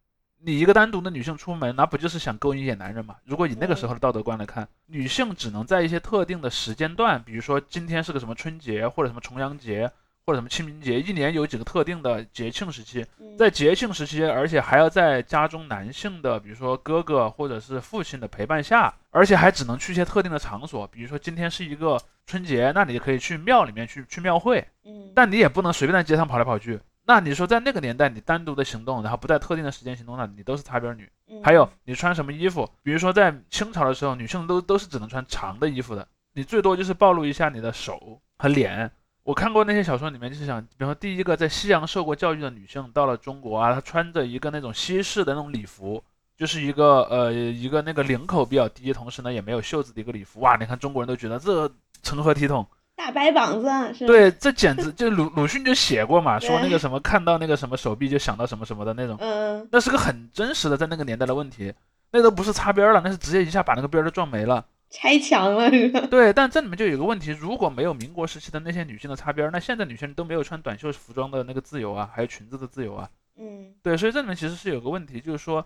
[0.41, 3.15] 你一个单独的女性出门，那不就是想勾引野男人吗？
[3.25, 9.91] 如果以那个时候的道德观来看，女性只能在一些特定的时间段，比如说今天是个什么春节或者什么重阳节
[10.29, 26.79] 或者什么清明节，一年有几个特定的节庆时期，嗯，在节庆时期，而且还要在家中男性的，比如说哥哥或者是父亲的陪伴下，而且还只能去一些特定的场所，比如说今天是一个春节，那你可以去庙里面去去庙会，嗯但你也不能随便在街上跑来跑去。
[27.07, 31.09] 那你说在那个年代，你单独的行动，然后不在特定的时间行动，那你都是擦边女。
[31.27, 38.91] 嗯还有你穿什么衣服，比如说在清朝的时候，女性都都是只能穿长的衣服的，你最多就是暴露一下你的手和脸。
[39.29, 46.03] 我看过那些小说里面，就是想，比方说第一个在西洋受过教育的女性到了中国啊，她穿着一个那种西式的那种礼服，
[46.35, 50.39] 就是一个呃一个那个领口比较低，同时呢也没有袖子的一个礼服。
[50.39, 52.65] 哇，你看中国人都觉得这成何体统？
[52.95, 54.07] 大白膀子是？
[54.07, 61.71] 对，这简直就鲁鲁迅就写过嘛，说那个什么看到那个什么手臂就想到什么什么的那种，嗯那是个很真实的在那个年代的问题，
[62.11, 64.65] 那都不是擦边儿了，那是直接一下把那个边儿都撞没了。
[64.89, 66.01] 拆墙了是吧？
[66.09, 73.09] 对，但这里面就有个问题，如果没有民国时期的那些女性的擦边儿，那现在女性都没有穿短袖服装的那个自由啊，还有裙子的自由啊。
[73.37, 75.65] 嗯对，所以这里面其实是有个问题，就是说，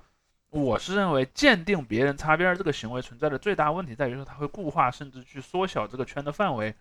[0.50, 6.76] 我是认为鉴定别人擦边儿这个行为存在的最大问题在于说，它会固化甚至去缩小这个圈的范围，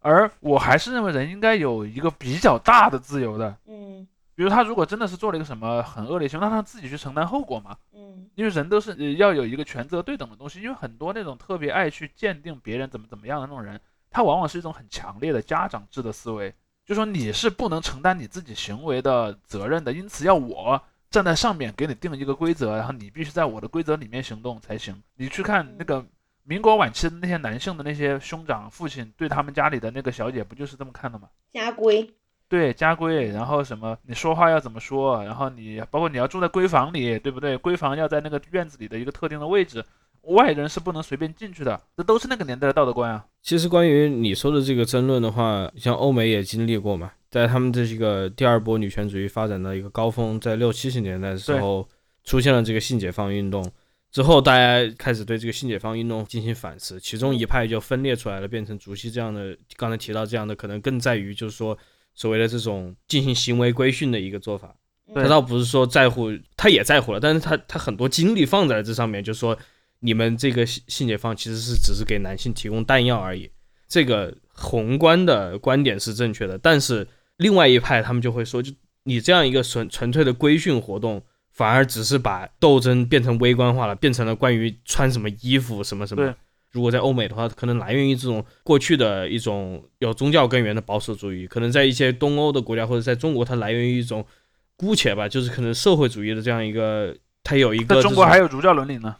[0.00, 3.56] 而我还是认为人应该有一个比较大的自由的。
[3.66, 4.06] 嗯
[4.38, 7.76] 比如他如果真的是做了一个什么很恶劣行为，让他自己去承担后果嘛。
[7.92, 13.80] 嗯因为人都是呃要有一个权责对等的东西，因为很多那种特别爱去鉴定别人怎么怎么样的那种人，
[14.12, 16.54] 他往往是一种很强烈的家长制的思维，
[16.86, 25.02] 就说你是不能承担你自己行为的责任的，因此要我站在上面给你定一个规则，然后你必须在我的规则里面行动才行。
[25.16, 26.06] 你去看那个
[26.44, 31.28] 民国晚期的那些男性的那些兄长、父亲对他们家里的那个小姐，不就是这么看的吗？
[31.52, 32.08] 家规，
[32.48, 37.56] 对家规，然后什么你说话要怎么说，然后你包括你要住在闺房里，对不对？
[37.58, 39.84] 闺房要在那个院子里的一个特定的位置，
[40.22, 43.24] 外人是不能随便进去的，这都是那个年代的道德观啊。
[43.42, 51.86] 其实关于你说的这个争论的话，像欧美也经历过嘛，在他们的这个第二波女权主义发展的一个高峰，在六七十年代的时候，
[52.24, 53.70] 出现了这个性解放运动。
[54.10, 61.76] 之后，大家开始对这个性解放运动进行反思，其中一派就分裂出来了，变成竹溪这样的，刚才提到这样的，可能更在于就是说
[62.18, 64.74] 所谓的这种进行行为规训的一个做法。
[65.14, 69.56] 他倒不是说在乎，他也在乎了，但是他他很多精力放在了这上面，就是说
[70.00, 73.48] 你们这个性性解放其实是只是给男性提供弹药而已。
[73.86, 78.72] 这个宏观的观点是正确的，但是另外一派他们就会说，就
[79.04, 86.34] 你这样一个纯纯粹的规训活动，反而只是把斗争变成微观化了，变成了关于穿什么衣服什么什么对。
[86.70, 94.24] 如果在欧美的话，可能来源于这种过去的一种有宗教根源的保守主义；可能在一些东欧的国家或者在中国，它来源于一种
[94.76, 99.16] 姑且吧，就是可能社会主义的这样一个，它有一个中国还有儒教伦理呢。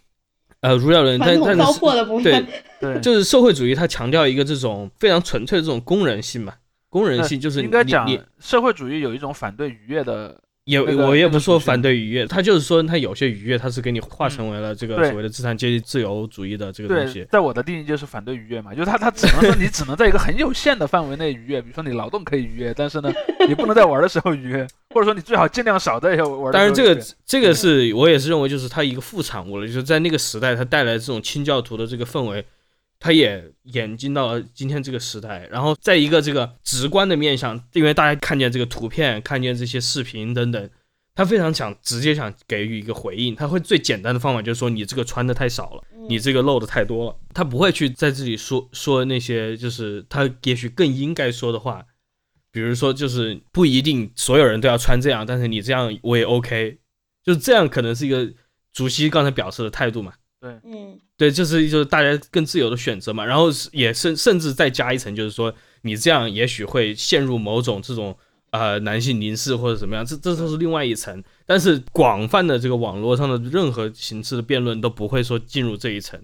[0.60, 2.46] 呃儒教伦理，但但是粕的部对分。
[2.80, 6.54] 对，就是社会主义，它强调一个这种非常纯粹的这种工人性嘛，
[6.88, 17.26] 工人性就是应该讲你你社会主义有一种反对愉悦的，也那个我也不说反对愉悦，他就是说他有些愉悦，他是给你化成为了这个所谓的资产阶级自由主义的这个东西，。
[17.30, 23.10] 在我的定义就是反对愉悦嘛，就是他他只能说你只能在一个很有限的范围内愉悦，比如说你劳动可以愉悦，但是呢，
[23.48, 26.52] 你不能在玩的时候愉悦，或者说你最好尽量少在玩的时候愉悦。
[26.52, 32.44] 当然，这个这个是我也是认为，就是它一个副产物了，就是在那个时代，它带来这种清教徒的这个氛围，
[33.00, 35.48] 它也演进到了今天这个时代。
[35.50, 40.70] 然后，在一个这个直观的面向，因为大家看见这个图片，看见这些视频等等，
[41.14, 51.84] 他非常想直接想给予一个回应，他会最简单的方法就是说你这个穿的太少了，你这个露的太多了，他不会去在这里说说那些就是他也许更应该说的话。
[52.50, 56.78] 比如说，就是不一定所有人都要穿这样，但是你这样我也 OK，
[57.22, 58.32] 就是这样可能是一个
[58.72, 60.14] 主席刚才表示的态度嘛。
[60.40, 68.16] 嗯对，就是就是大家更自由的选择嘛，然后是也甚甚至再加一层，就是说你这样也许会陷入某种这种
[68.50, 71.22] 呃男性凝视或者怎么样，这这都是另外一层。
[71.44, 76.20] 但是广泛的这个网络上的任何形式的辩论都不会说进入这一层，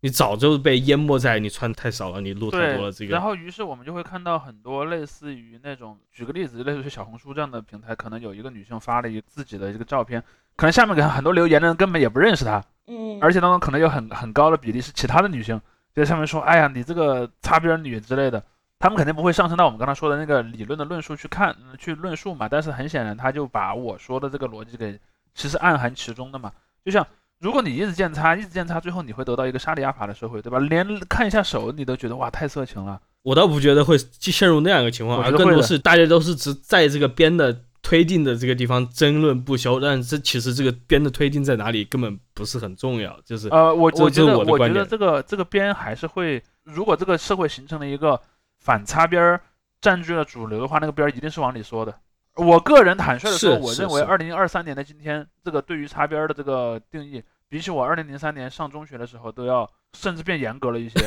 [0.00, 3.12] 你早就被淹没在你穿太少了，你露太多了这个。
[3.12, 10.22] 然后于是我们就会看到很多类似于那种，举个例子，类似于小红书这样的平台，可能有一个女性发了一个自己的一个照片，
[10.56, 15.60] 可能下面给很多留言的人根本也不认识她，嗯，而且当中可能有很很高的比例是其他的女性，
[15.94, 18.42] 就在上面说，哎呀，你这个擦边女之类的，
[18.78, 24.98] 他们肯定不会上升到我们刚才说的那个理论的论述去看嗯去论述嘛，但是很显然他就把我说的这个逻辑给
[25.34, 26.52] 其实暗含其中的嘛，
[26.84, 27.06] 就像。
[27.38, 30.60] 如果你一直见擦，一直见擦，最后你会得到一个沙里亚法的社会，对吧？
[30.60, 37.52] 连看一下手你都觉得哇太色情了，我倒不觉得会陷入那样一个情况，而更多是大家都是只在这个边的
[37.92, 48.18] 推进的这个地方争论不休，但这其实这个边的推进在哪里根本不是很重要，就是呃，我我觉得我觉得这个这个边还是会，如果这个社会形成了一个
[48.60, 49.38] 反擦边儿
[49.82, 51.94] 占据了主流的话，那个边儿一定是往里缩的。
[52.36, 60.98] 我个人坦率的说，我认为是二零二三年的今天，这个对于擦边儿的这个定义，比起我二零零三年上中学的时候都要甚至变严格了一些。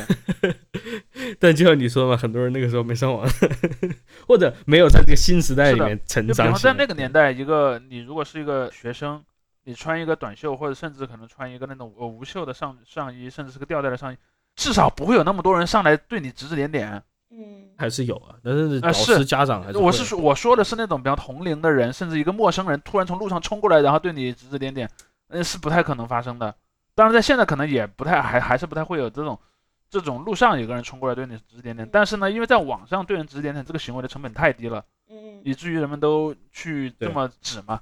[1.40, 3.26] 但就像你说嘛，很多人那个时候没上网，
[4.26, 6.72] 或者没有在这个新时代里面成长比方在。
[6.72, 9.22] 那个年代，一个你如果是一个学生，
[9.64, 14.16] 你穿一个短袖，或者甚至可能穿一个那种呃无袖的上上衣，甚至是个吊带的上衣，
[14.54, 17.02] 至少不会有那么多人上来对你指指点点。
[17.28, 24.88] 嗯还是有啊，但是导啊是师家长还是会我是说我说的是那种比较同龄的人，甚至一个陌生人突然从路上冲过来，然后对你指指点点，
[25.28, 26.54] 那是不太可能发生的。
[26.94, 29.38] 当然，在现在可能也不太还还是不太会有这种
[29.88, 31.88] 这种路上有个人冲过来对你指指点点。
[31.90, 37.80] 但是呢，因为在网上对人指指点点这个行为的成本太低了，嗯以至于人们都去这么指嘛。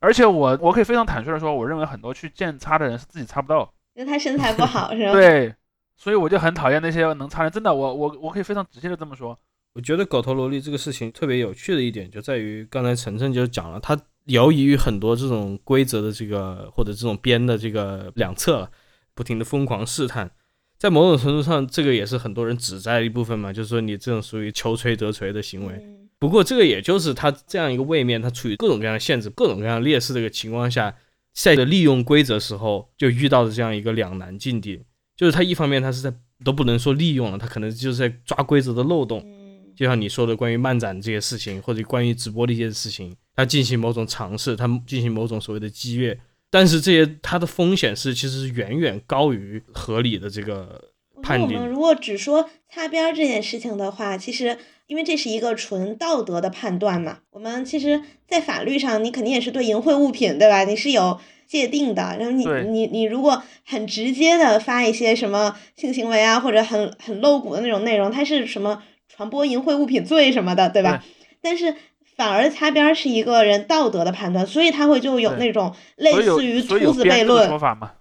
[0.00, 3.72] 而且我我可以非常坦率的说，我认为很多去见擦的人是自己擦不到。
[3.94, 5.10] 因为他身材不好是吧？
[5.18, 5.52] 对，
[5.96, 7.50] 所以我就很讨厌那些能擦的。
[7.50, 9.36] 真的，我我我可以非常直接的这么说。
[9.72, 18.70] 我觉得狗头萝莉这个事情特别有趣的一点，就在于刚才晨晨就讲了，它由于很多这种规则的这个或者这种边的这个两侧，
[19.14, 20.30] 不停的疯狂试探，
[20.78, 25.74] 在某种程度上，这个也是很多人指摘的一部分嘛，就是说你这种属于求锤得锤的行为。
[25.74, 30.92] 嗯不过这个也就是他这样一个位面，他处于各种各样的限制、各种各样的劣势的一个情况下，
[31.32, 34.82] 在利用规则时候就遇到的这样一个两难境地，
[35.16, 36.12] 就是他一方面他是在
[36.44, 39.22] 都不能说利用了，他可能就是在抓规则的漏洞。
[39.24, 39.38] 嗯
[39.76, 46.18] 就像你说的关于漫展这些事情，或者关于直播的一些事情，他进行某种尝试，他进行某种所谓的激越，
[46.50, 50.90] 但是这些它的风险是其实是远远高于合理的这个
[51.22, 54.56] 判定我们如果只说擦边这件事情的话，其实
[54.86, 60.64] 因为这是一个纯道德的判断嘛，我们其实，在法律上你肯定也是对淫秽物品，对吧？
[60.64, 62.16] 你是有界定的。
[62.18, 71.04] 然后你你你如果很直接的发一些什么性行为啊，或者很很露骨的那种内容，它是什么传播淫秽物品罪什么的，对吧？
[71.42, 71.74] 但是。
[72.18, 77.92] 反而擦边儿是一个人道德的判断，所以他会就有那种类似于秃子悖论，说法嘛？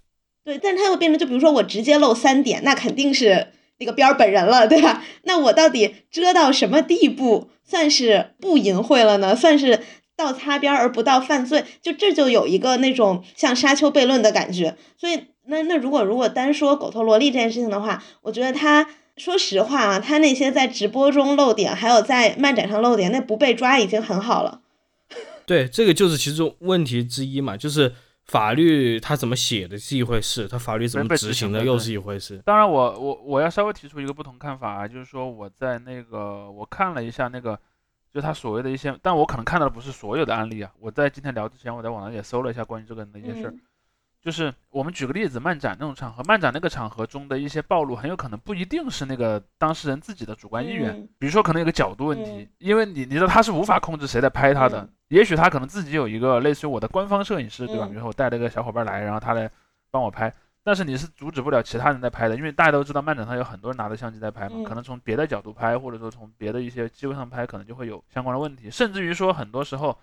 [0.44, 5.04] 对，但是它又变成，就比如说我直接露三点，那肯定是那个边儿本人了，对吧？
[5.24, 9.36] 那我到底遮到什么地步算是不淫秽了呢？
[9.36, 9.82] 算是
[10.16, 11.64] 到擦边儿而不到犯罪？
[11.84, 14.76] 就这就有一个那种像沙丘悖论的感觉。
[14.98, 18.88] 所以那那如果如果单说狗头萝莉这件事情的话，我觉得他
[19.18, 24.62] 说实话啊，他那些在直播中露点，还有在漫展上露点，那不被抓已经很好了。
[25.46, 27.94] 对，这个就是其中问题之一嘛，就是
[28.26, 32.42] 法律他怎么写的是一回事，他法律怎么执执行的又是一回事。
[32.46, 37.58] 当然我，我我要稍微提出一个不同看法啊，就是说我在那个我看了一下那个，
[38.14, 40.72] 就他所谓的一些，但我可能看到的不是所有的案例啊。
[40.80, 43.52] 我在今天聊之前，我在网上也搜了一下关于这个人的一些事儿。
[43.52, 43.62] 嗯
[44.28, 57.86] 就是我们举个例子，漫展那种场合，漫展那个场合中的一些暴露，很有可能不一定是那个当事人自己的主观意愿，嗯比如说可能有个角度问题，嗯因为你你知道他是无法控制谁在拍他的，嗯也许他可能自己有一个类似于我的官方摄影师，对吧？
[57.86, 59.50] 嗯比如说我带了一个小伙伴来，然后他来
[59.90, 60.30] 帮我拍，
[60.62, 69.98] 但是你是阻止不了其他人在拍的，因为大家都知道漫展上有很多人拿着相机在拍嘛，嗯可能从别的角度拍，或者说从别的一些机位上拍，可能就会有相关的问题，甚至于说很多时候。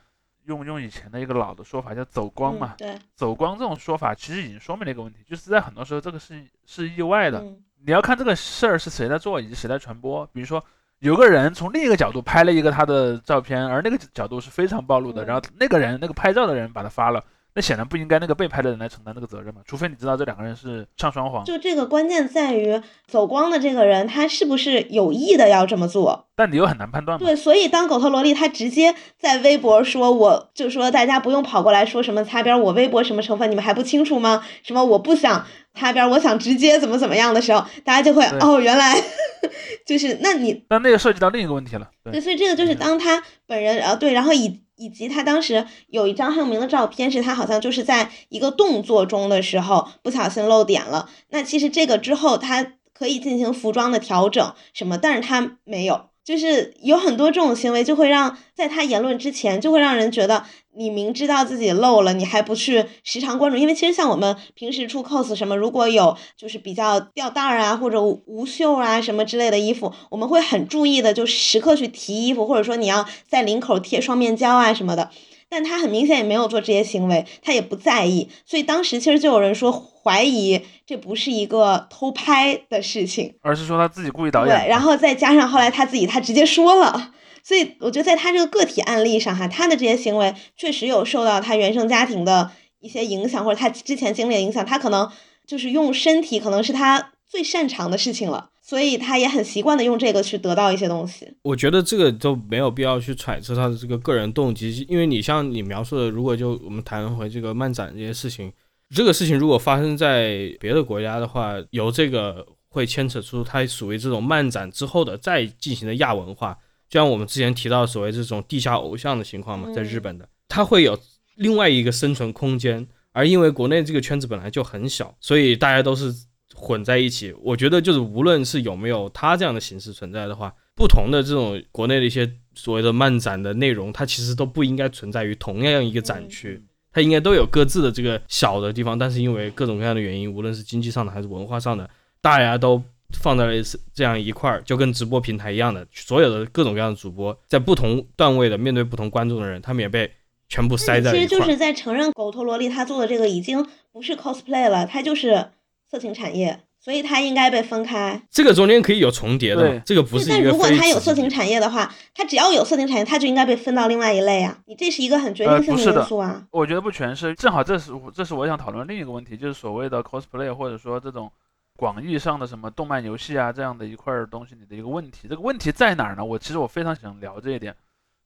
[0.46, 10.26] 用用以前的一个老的说法叫走光嘛，嗯对，走光这种说法其实已经说明了一个问题，就是在很多时候这个是是意外的，嗯你要看这个事儿是谁在做以及谁在传播。
[10.32, 10.64] 比如说，
[11.00, 17.22] 有个人从另一个角度拍了一个他的照片，而那个角度是非常暴露的，嗯然后那个人那个拍照的人把他发了，
[17.56, 21.44] 那显然不应该那个被拍的人来承担那个责任嘛，除非你知道这两个人是唱双簧。
[21.44, 26.26] 就这个关键在于走光的这个人，他是不是有意的要这么做？
[26.34, 27.24] 但你又很难判断嘛。
[27.24, 34.44] 对，所以当狗头萝莉他直接在微博说，我就说大家不用跑过来说什么擦边，我微博什么成分你们还不清楚吗？
[34.64, 39.00] 什么我不想擦边，我想直接怎么怎么样的时候，大家就会哦，原来
[39.86, 51.08] 就是那你那那个涉及到另一个问题了，对对，所以这个就是嗯当他本人，啊，对，然后以以及他当时有一张很有名的照片，是他好像就是在一个动作中的时候不小心漏点了。
[51.30, 56.10] 那其实这个之后他可以进行服装的调整什么，但是他没有。
[56.24, 60.44] 就是有很多这种行为，就会让在他言论之前，就会让人觉得
[60.74, 63.58] 你明知道自己漏了，你还不去时常关注。
[63.58, 75.10] 因为其实像我们平时出 cos 什么，如果有就是比较吊带儿啊或者无无袖啊什么之类的衣服，我们会很注意的，就时刻去提衣服，或者说你要在领口贴双面胶啊什么的。
[75.48, 83.34] 但他很明显也没有做这些行为，他也不在意，所以当时其实就有人说怀疑这不是一个偷拍的事情。
[83.42, 84.68] 而是说他自己故意导演对，。
[84.68, 95.10] 然后再加上后来他自己他直接说了，所以我觉得在他这个个体案例上哈，他的这些行为确实有受到他原生家庭的一些影响，或者他之前经历的影响，他可能
[95.46, 101.30] 就是用身体可能是他最擅长的事情了，所以他也很习惯的用这个去得到一些东西。
[101.42, 108.50] 我觉得这个都没有必要去揣测他的这个个人动机，因为你像你描述的，如果就我们谈回这个漫展这些事情，
[108.88, 116.58] 这个事情如果发生在别的国家的话，由这个会牵扯出它属于这种漫展之后的再进行的亚文化，
[116.88, 120.98] 就像我们之前提到所谓这种地下偶像的情况嘛，在日本的，它会有
[121.36, 126.14] 另外一个生存空间，而因为国内这个圈子本来就很小，所以大家都是
[126.54, 127.34] 混在一起。
[127.42, 136.62] 我觉得就是无论是有没有它这样的形式存在的话，不同的这种国内的一些所谓的漫展的内容，它其实都不应该存在于同样一个展区。
[136.92, 141.90] 它应该都有各自的这个小的地方，但是因为各种各样的原因，无论是经济上的还是文化上的，
[142.20, 142.80] 大家都
[143.20, 143.52] 放在了
[143.92, 150.08] 这样一块儿，就跟直播平台一样的，所有的各种各样的主播在不同段位的面对不同观众的人，他们也被
[150.48, 151.28] 全部塞在了一块儿。
[151.28, 155.48] 其实就是在承认狗头萝莉他做的这个已经不是 cosplay 了，它就是
[155.94, 158.20] 色情产业，所以它应该被分开。
[158.28, 159.78] 这个中间可以有重叠的？
[159.86, 164.58] 这个不是但一个非如果它有色情产业的话，它只要有色情产业，它就应该被分到另外一类啊！
[164.66, 166.44] 你这是一个很决定性的因素啊。
[166.50, 171.30] 我觉得不全是，正好这是我这是我想讨论另一个问题，就是所谓的 cosplay 或者说这种
[171.76, 175.28] 广义上的什么动漫游戏啊这样的一块儿东西里的一个问题。
[175.28, 176.24] 这个问题在哪儿呢？
[176.24, 177.72] 我其实我非常想聊这一点，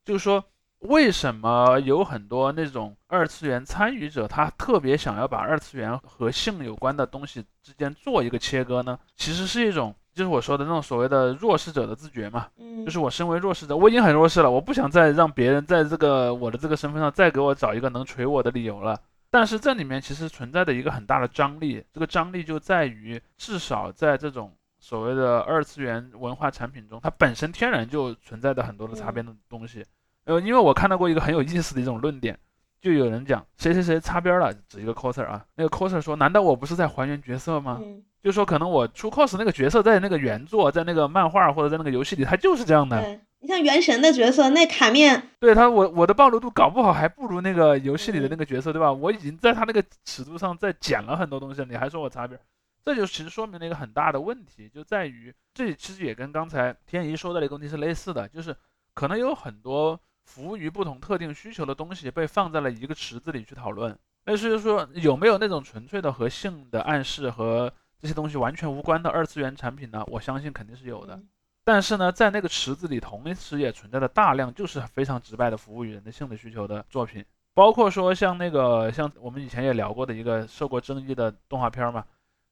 [0.06, 0.42] 就是说
[0.80, 8.98] 为什么有很多那种二次元参与者，他特别想要把二次元和性有关的东西之间做一个切割呢？
[9.16, 9.94] 其实是一种。
[10.14, 19.00] 就是我说的那种所谓的弱势者的自觉嘛，嗯，就是我身为弱势者，我已经很弱势了，我不想再让别人在这个我的这个身份上再给我找一个能锤我的理由了。
[19.30, 29.84] 但是这里面其实存在的一个很大的张力，这个张力就在于，至少在这种所谓的二次元文化产品中，它本身天然就存在的很多的擦边的东西。
[30.28, 32.38] 呃，因为我看到过一个很有意思的一种论点，
[32.82, 37.80] 就有人讲谁谁谁擦边了，指一个 coser 啊，那个 coser 说，难道我不是在还原角色吗？
[37.82, 43.00] 嗯，就说可能我出 cos 那个角色在那个原作，在那个漫画或者在那个游戏里，他就是这样的。
[43.00, 48.92] 对你像原神的角色，那卡面，对他，我我的暴露度搞不好还不如那个游戏里的嗯那个角色，对吧？
[48.92, 52.38] 我已经在他那个尺度上再减了很多东西了，你还说我擦边，
[52.84, 58.54] 这就其实说明了一个很大的问题，就在于这其实也跟刚才天怡说的那个问题是类似的，就是
[58.92, 59.98] 可能有很多
[60.28, 63.98] 服务于不同特定需求的东西被放在了一个池子里去讨论。
[64.26, 70.04] 那所以说有没有那种纯粹的和性的暗示和这些东西完全无关的二次元产品呢？
[70.08, 71.14] 我相信肯定是有的。
[71.14, 71.28] 嗯
[71.64, 77.22] 但是呢，在那个池子里，同时也存在着大量就是非常直白的服务于人的性的需求的作品，
[77.52, 82.02] 包括说像那个像我们以前也聊过的一个受过争议的动画片儿嘛，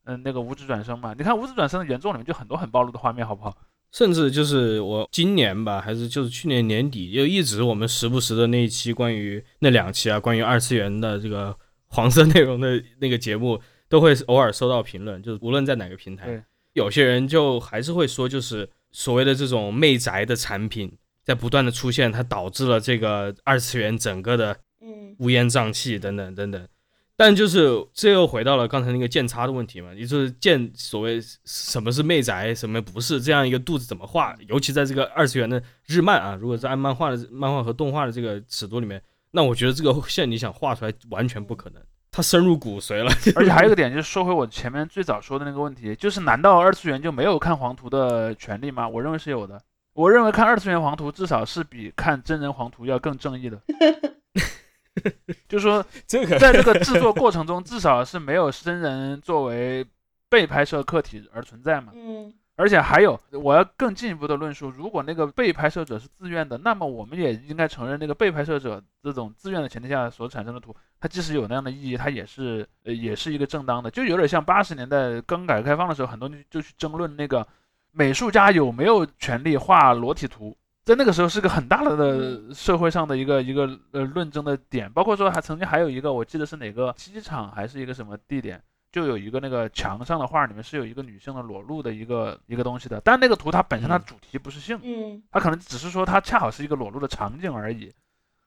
[0.04, 3.56] 嗯，那个无指转生嘛，你看无指转生的原作里面就很多很暴露的画面，好不好？
[3.96, 16.42] 甚至就是我今年吧，还是就是去年年底，就一直我们时不时的那一期关于那两期啊，关于二次元的这个黄色内容的那个节目，都会偶尔收到评论，就是无论在哪个平台对，
[16.74, 20.92] 有些人就还是会说，就是所谓的这种媚宅的产品
[21.24, 26.68] 在不断的出现，它导致了这个二次元整个的嗯乌烟瘴气等等等等。
[27.16, 43.10] 但就是这又回到了刚才那个剑差的问题嘛，也就是剑所谓什么是媚宅，什么不是这样一个肚子怎么画，尤其在这个二次元的日漫啊，如果是按漫画的漫画和动画的这个尺度里面，那我觉得这个线你想画出来完全不可能，它深入骨髓了。
[43.34, 48.86] 而且还有一个点，就是说回我前面最早说的那个问题，就是难道二次元就没有看黄图的权利吗？
[48.86, 49.58] 我认为是有的。
[49.94, 53.58] 我认为看二次元黄图至少是比看真人黄图要更正义的。
[55.48, 59.86] 就是说，这个在这个制作过程中，至少是没有真人作为
[60.28, 61.92] 被拍摄客体而存在嘛。
[61.94, 77.46] 嗯而且还有，我要更进一步的论述，如果那个被拍摄者是自愿的，那么我们也应该承认，那个被拍摄者这种自愿的前提下所产生的图，它即使有那样的意义，它也是呃也是一个正当的，就有点像八十年代刚改革开放的时候，很多人就去争论那个
[77.92, 80.56] 美术家有没有权利画裸体图，
[80.86, 88.62] 在那个时候是个很大的的社会上的一个一个呃论争的点，包括说还曾经还有一个，我记得是哪个机场还是一个什么地点。
[88.92, 97.92] 就有一个那个墙上的画里面是有一个女性的裸露的一个一个东西的，但那个图它本身它嗯主题不是性，嗯它可能只是说它恰好是一个裸露的场景而已。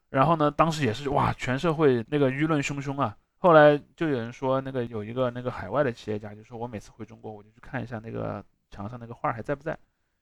[0.09, 3.15] 然后呢，当时也是哇，全社会那个舆论汹汹啊。
[3.39, 9.77] 后来就有人说，那个有一个那个海外的企业家就说，我每次回中国我就去看一下那个墙上那个画还在不在。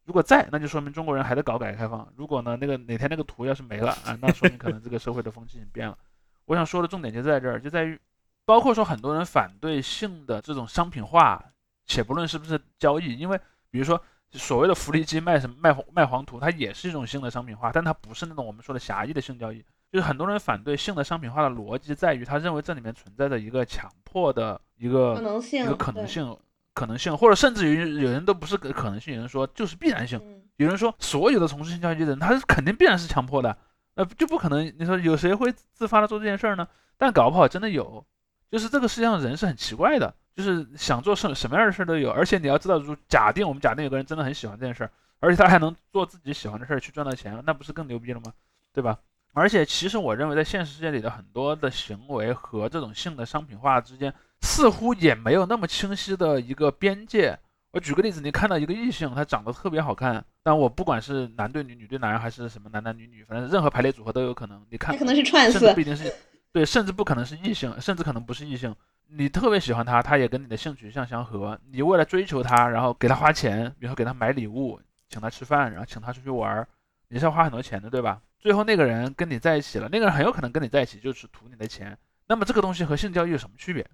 [0.07, 5.97] 如果在，那就说明中国人还在搞改革开放；如果呢，那个哪天那个图要是没了啊，那说明可能这个社会的风气已经变了。
[6.45, 7.99] 我想说的重点就在这儿，就在于，
[8.45, 11.43] 包括说很多人反对性的这种商品化，
[11.85, 13.37] 且不论是不是交易，因为
[13.69, 14.01] 比如说
[14.31, 19.61] 所谓的福利机卖什么卖卖黄图，它也是一种性的商品化，但它不是那种我们说的狭义的性交易。
[19.91, 25.15] 就是很多人反对性的商品化的逻辑在于，他认为这里面存在着一个强迫的一个
[25.51, 26.37] 一个可能性，
[26.77, 30.19] 可能性，或者甚至于有人都不是个可能性，有人说就是必然性。
[30.23, 33.55] 嗯有人说，所有的从事性交易的人，他是肯定必然是强迫的，
[33.93, 34.65] 呃，就不可能。
[34.79, 36.67] 你说有谁会自发的做这件事儿呢？
[36.97, 38.03] 但搞不好真的有，
[38.49, 42.09] 就是这个世界上人是很奇怪的，就是想做什什么样的事儿都有。
[42.09, 48.33] 而且你要知道，如假定我们假定有个人真的很喜欢这件事儿，而且他还能做自己喜欢的事儿去赚到钱，那不是更牛逼了吗？
[48.73, 48.97] 对吧？
[49.33, 54.11] 而且其实我认为，在现实世界里的很多的行为和这种性的商品化之间，
[54.41, 57.37] 似乎也没有那么清晰的一个边界。
[57.71, 64.65] 我举个例子，你看到一个异性，他长得特别好看，但我不管是男对女、女对男，还是什么男男女女，反正任何排列组合都有可能。
[64.69, 66.11] 你看那，可能是串甚至不一定是，
[66.51, 68.73] 对，甚至不可能是异性，甚至可能不是异性。
[69.09, 74.79] 你特别喜欢他，他也跟你的性取向相合，你为了追求他，然后给他花钱，比如说给他买礼物，
[75.09, 76.67] 请他吃饭，然后请他出去玩儿，
[77.09, 78.19] 你是要花很多钱的，对吧？
[78.39, 81.97] 最后那个人跟你在一起了，那个人很有可能跟你在一起就是图你的钱。
[82.27, 83.85] 那么这个东西和性交易有什么区别？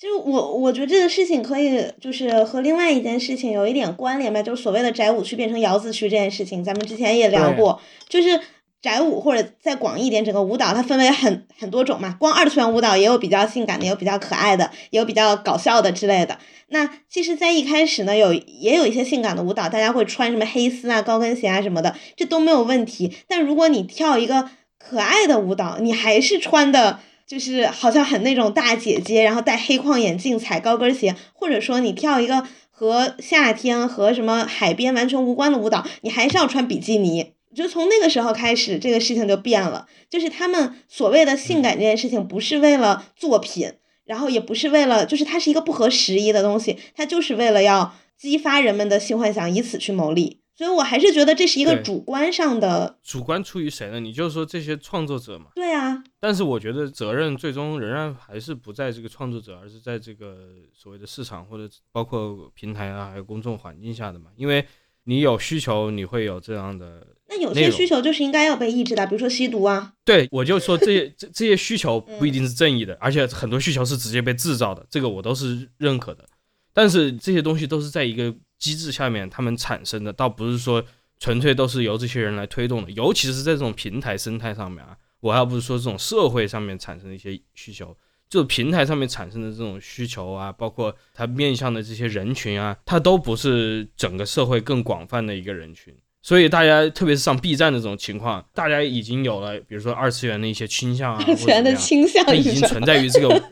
[0.00, 8.40] 嗯，就我我觉得这个事情可以就是和另外一件事情有一点关联吧，就是所谓的宅舞区变成窑子区这件事情，咱们之前也聊过，就是。
[8.82, 12.16] 宅舞或者再广义一点，整个舞蹈它分为很很多种嘛。
[12.18, 16.38] 光二次元舞蹈也有比较性感的，也有比较可爱的，也有比较搞笑的之类的。
[16.68, 23.14] 那其实，在一开始呢，有也有一些性感的舞蹈，大家会穿什么黑丝啊、高跟鞋啊什么的，这都没有问题。
[23.28, 24.48] 但如果你跳一个
[24.78, 27.00] 可爱的舞蹈，你还是穿的。
[27.30, 37.34] 就是好像很那种大姐姐，然后戴黑框眼镜、踩高跟鞋，或者说你跳一个和夏天和什么海边完全无关的舞蹈，你还是要穿比基尼。
[37.54, 39.86] 就从那个时候开始，这个事情就变了。
[40.08, 43.74] 就是他们所谓的性感这件事情，不是为了作品，
[44.04, 50.39] 然后也不是为了，就是它是一个不合时宜的东西，它就是为了要激发人们的性幻想，以此去牟利。
[50.60, 53.98] 所以我还是觉得这是一个主观上的，主观出于谁呢？
[53.98, 55.46] 你就是说这些创作者嘛。
[55.54, 64.26] 对啊，但是我觉得责任最终仍然还是不在这个创作者，而是在这个所谓的市场或者包括平台啊，还有公众环境下的嘛。
[64.36, 64.62] 因为
[65.04, 67.06] 你有需求，你会有这样的。
[67.30, 76.28] 那有些需求就是应该要被抑制的，比如说吸毒啊，对，我就说这些 这这些需求不一定是正义的，而且很多需求是直接被制造的，这个我都是认可的。
[76.74, 80.84] 但是这些东西都是在一个机制下面他们产生的，倒不是说
[81.18, 82.90] 纯粹都是由这些人来推动的。
[82.92, 87.96] 尤其是在这种平台生态上面啊，我要不是说这种社会上面产生的一些需求，
[88.28, 95.92] 就是平台上面产生的这种需求啊，包括它面向的这些人群啊，它都不是整个社会更广泛的一个人群。
[96.22, 103.42] 所以大家，特别是上 B 站的这种情况，大家已经有了，比如说二次元的一些倾向啊，二次元的倾向它已经存在于这个，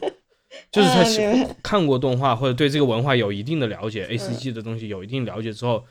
[0.72, 5.84] 就是他看过动画或者对这个文化有一定的了解，A C G 的东西有一定了解之后，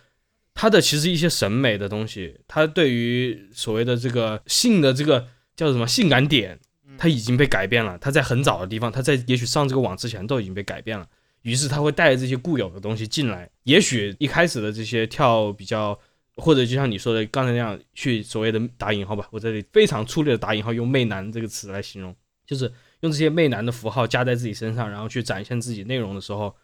[0.54, 6.60] 他的其实一些审美的东西，他对于所谓的这个性的这个叫什么性感点，
[6.98, 7.98] 他已经被改变了。
[8.00, 11.08] 他在很早的地方，他在也许上这个网之前都已经被改变了。
[11.44, 16.00] 于是他会带着这些固有的东西进来，也许一开始的这些跳比较。
[16.40, 22.72] 或者就像你说的刚才那样，去所谓的打引号吧，我这里非常粗略的打引号，用“媚男”这个词来形容，就是
[23.02, 26.56] 用这些媚男的符号加在自己身上，然后去展现自己内容的时候，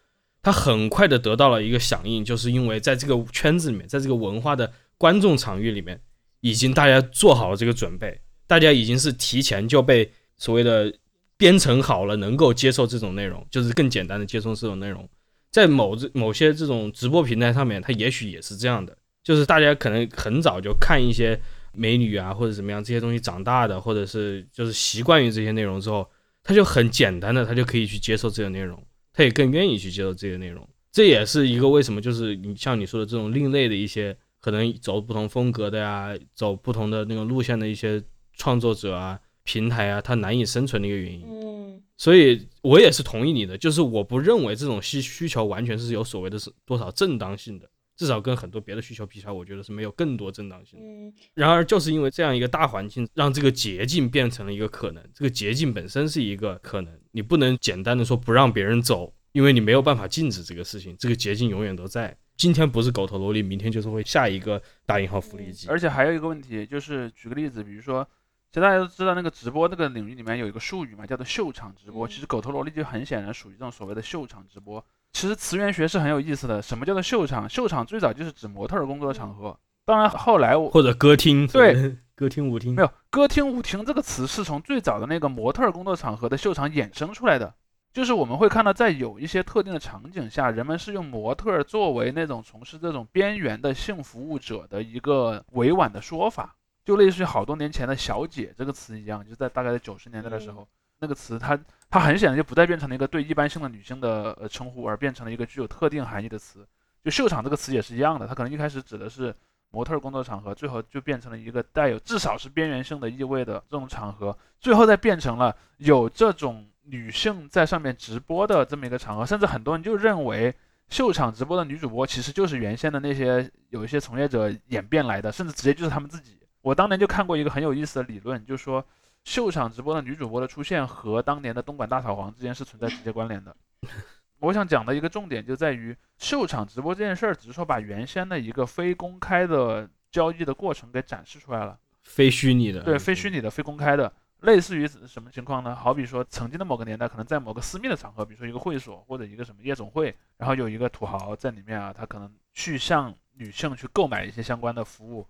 [0.42, 6.00] 他很快的得到了一个响应，就是因为在这个圈子里面，在这个文化的观众场域里面，
[6.40, 10.92] 已经大家做好了这个准备，大家已经是提前就被所谓的
[11.36, 15.08] 编程好了，能够接受这种内容，就是更简单的接受这种内容，
[15.50, 18.96] 在某这某些这种直播平台上面，它也许也是这样的。
[19.22, 21.40] 就是大家可能很早就看一些
[21.72, 26.06] 美女啊，或者怎么样这些东西长大的，或者是就是习惯于这些内容之后，
[26.44, 28.80] 他就很简单的，他就可以去接受这个内容，
[29.12, 30.68] 他也更愿意去接受这些内容。
[30.92, 38.00] 这也是一个为什么，就是你像你说的这种另类的一些可能走不同风格的呀，走不同的那种路线的一些
[38.36, 41.26] 创作者啊、平台啊，它难以生存的一个原因。
[41.26, 47.70] 嗯所以我也是同意你的，就是我不认为这种需需求完全是有所谓的是多少正当性的。
[47.96, 50.84] 至少跟很多别的需求比起来，我觉得是没有更多正当性的。
[50.84, 55.04] 嗯然而，就是因为这样一个大环境，让这个捷径变成了一个可能。
[55.14, 60.96] 这个捷径本身是一个可能，你不能简单的说不让别人走，因为你没有办法禁止这个事情。
[60.98, 62.16] 这个捷径永远都在。
[62.36, 65.68] 今天不是狗头萝莉，明天就是会下一个大银号福利机。
[65.68, 68.04] 而且还有一个问题，就是举个例子，比如说，
[68.50, 72.08] 其实大家都知道那个直播这个领域里面有一个术语嘛，叫做秀场直播。
[72.08, 74.84] 嗯其实狗头萝莉就很显然属于这种所谓的秀场直播。
[75.14, 77.48] 其实词源学是很有意思的，什么叫做秀场？
[77.48, 79.56] 秀场最早就是指模特儿工作的场合，
[79.86, 82.74] 当然后来我或者歌厅，对， 歌厅舞厅。
[82.74, 87.54] 没有歌厅舞厅这个词是从最早的那个模特儿工作场合的秀场衍生出来的。
[87.92, 100.66] 就是我们会看到，在有一些特定的场景下，人们是用模特儿作为那种从事这种边缘的性服务者的一个委婉的说法，就类似于好多年前的“小姐”这个词一样，就在大概在九十年代的时候，
[101.00, 101.58] 那个词它
[101.90, 106.66] 它很显然就不再变成了一个对一般性的女性的呃称呼，而变成了一个具有特定含义的词。
[107.02, 109.34] 就秀场这个词也是一样的，它可能一开始指的是
[109.70, 120.54] 模特工作场合，最后就变成了一个带有至少是边缘性的意味的这种场合，最后再变成了有这种女性在上面直播的这么一个场合，甚至很多人就认为
[120.88, 126.38] 秀场直播的女主播其实就是原先的那些有一些从业者演变来的，甚至直接就是他们自己。
[126.62, 128.82] 我当年就看过一个很有意思的理论，就是说
[129.24, 133.56] 秀场直播的女主播的出现和当年的东莞大扫黄之间是存在直接关联的。
[134.40, 141.78] 我想讲的一个重点就在于秀场直播这件事儿，只是说把原先的一个非公开的交易的过程给展示出来了。
[142.02, 145.74] 非虚拟的，对，非虚拟的、非公开的，类似于什么情况呢？
[145.74, 155.26] 好比说，曾经的某个年代，可能在某个私密的场合，比如说一个会所或者一个什么夜总会，然后有一个土豪在里面啊，他可能去向女性去购买一些相关的服务。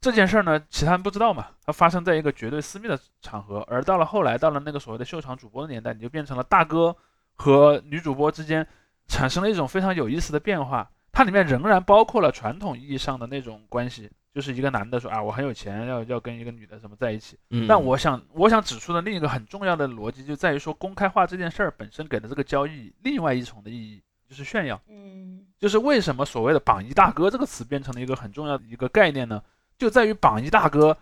[0.00, 3.64] 这件事儿呢，其他人不知道嘛，它发生在一个绝对私密的场合。
[3.68, 6.94] 而到了后来，到了那个所谓的秀场主播的年代，你就变成了大哥
[7.34, 8.66] 和女主播之间
[9.08, 10.88] 产生了一种非常有意思的变化。
[11.10, 17.36] 它里面仍然包括了传统意义上的那种关系，就是一个男的说啊，我很有钱，要要跟一个女的什么在一起。
[17.50, 24.80] 嗯，但我想，我想指出的另一个很重要的逻辑，就在于说，公开化这件事儿本身给的这个交易另外一重的意义，就是炫耀。
[24.88, 29.42] 嗯就是为什么所谓的“榜一大哥”这个词变成了一个很重要的一个概念呢？
[29.78, 30.96] 就在于榜一大哥，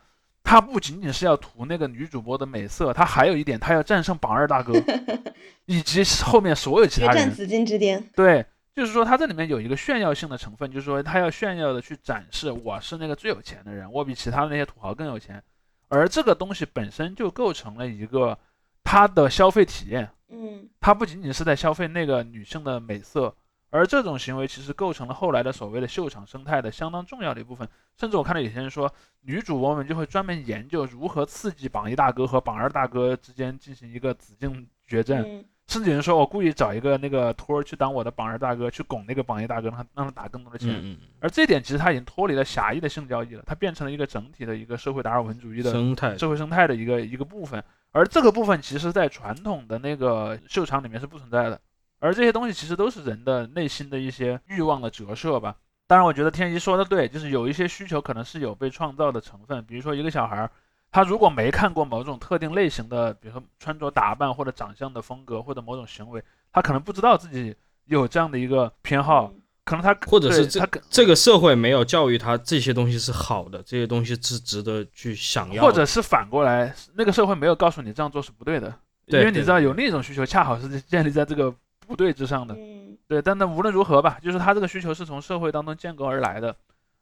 [0.45, 4.75] 他不仅仅是要图那个女主播的美色，他还有一点，他要战胜榜二大哥，
[5.65, 7.17] 以及后面所有其他人。
[7.17, 15.43] 决战紫禁之巅，对，就是说他这里面有一个炫耀性的成分，就是说他要炫耀的去展示我是那个最有钱的人，我比其他的那些土豪更有钱，
[15.89, 18.39] 而这个东西本身就构成了一个
[18.85, 23.35] 他的消费体验，嗯他不仅仅是在消费那个女性的美色，
[23.71, 27.69] 而这种行为其实构成了后来的所谓的秀场生态的相当重要的一部分。
[27.99, 28.93] 甚至我看到有些人说，
[29.23, 35.23] 女主播们就会专门研究如何刺激榜一大哥和榜二大哥之间进行一个紫禁决战。
[35.23, 40.97] 嗯甚至有人说我故意找一个那个托儿去当我的榜二大哥，去拱那个榜一大哥，让他让他打更多的钱。
[41.19, 47.61] 而这点其实他已经脱离了狭义的性交易了，它变成了一个整体的一个社会达尔文主义嗯，的生态社会生态的一个一个部分。
[47.91, 51.61] 而这个部分其实在传统的那个秀场里面是不存在的。
[51.99, 55.57] 而这些东西其实都是人的内心的一些欲望的折射吧。
[55.87, 60.51] 当然，我觉得天一说的对，就是有一些需求可能是有被创造的成分，比如说一个小孩儿。
[60.93, 66.23] 他如果没看过某种特定类型的，比如说穿着打扮或者长相的风格或者某种行为，
[66.53, 69.31] 他可能不知道自己有这样的一个偏好，
[69.65, 78.71] 可能他或者是这他这个社会没有教育他这些东西是好的，这些东西是值得去想要的，或者是反过来，那个社会没有告诉你这样做是不对的，
[79.07, 81.53] 对对因为你知道有另一种需求恰好是建立在这个
[81.87, 82.55] 不对之上的。
[82.57, 86.57] 嗯对，但那无论如何吧，就是他这个需求是从社会当中建构而来的，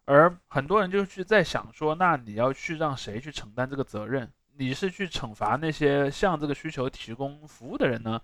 [0.05, 4.31] 而很多人就去在想说，那你要去让谁去承担这个责任？
[4.57, 8.21] 你是去惩罚那些向这个需求提供服务的人呢，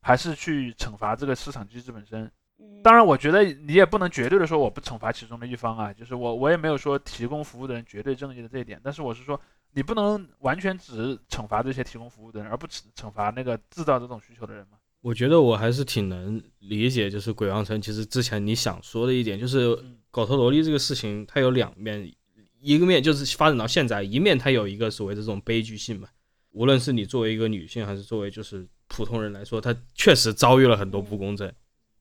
[0.00, 2.30] 还是去惩罚这个市场机制本身？
[2.60, 9.38] 嗯当然，我觉得你也不能绝对的说我不惩罚其中的一方啊，就是我我也没有说提供服务的人绝对正义的这一点，但是我是说
[9.72, 14.78] 你不能完全只惩罚这些提供服务的人，而不只惩罚那个制造这种需求的人嘛。
[15.04, 22.10] 我觉得我还是挺能理解，就是鬼王城其实之前你想说的一点，就是嗯狗头萝莉这个事情，它有两面，
[22.62, 26.08] 一个面就是发展到现在，一面它有一个所谓的这种悲剧性嘛。
[26.52, 31.52] 无论是你作为一个女性，还是作为就是普通人来说，她确实遭遇了很多不公正，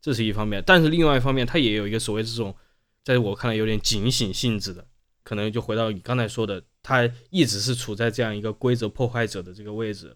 [0.01, 0.64] 这是一方面。
[0.66, 2.56] 但是另外一方面，它也有一个所谓这种，
[3.04, 4.88] 在我看来有点警醒性质的，
[5.26, 10.16] 可能就回到你刚才说的，她一直是处在这样一个规则破坏者的这个位置。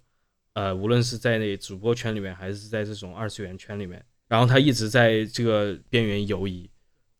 [0.57, 6.67] 呃，无论是在那主播圈里面，还是在这种二次元圈里面，然后他一直在这个边缘游移，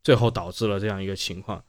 [0.04, 1.64] 最后导致了这样一个情况。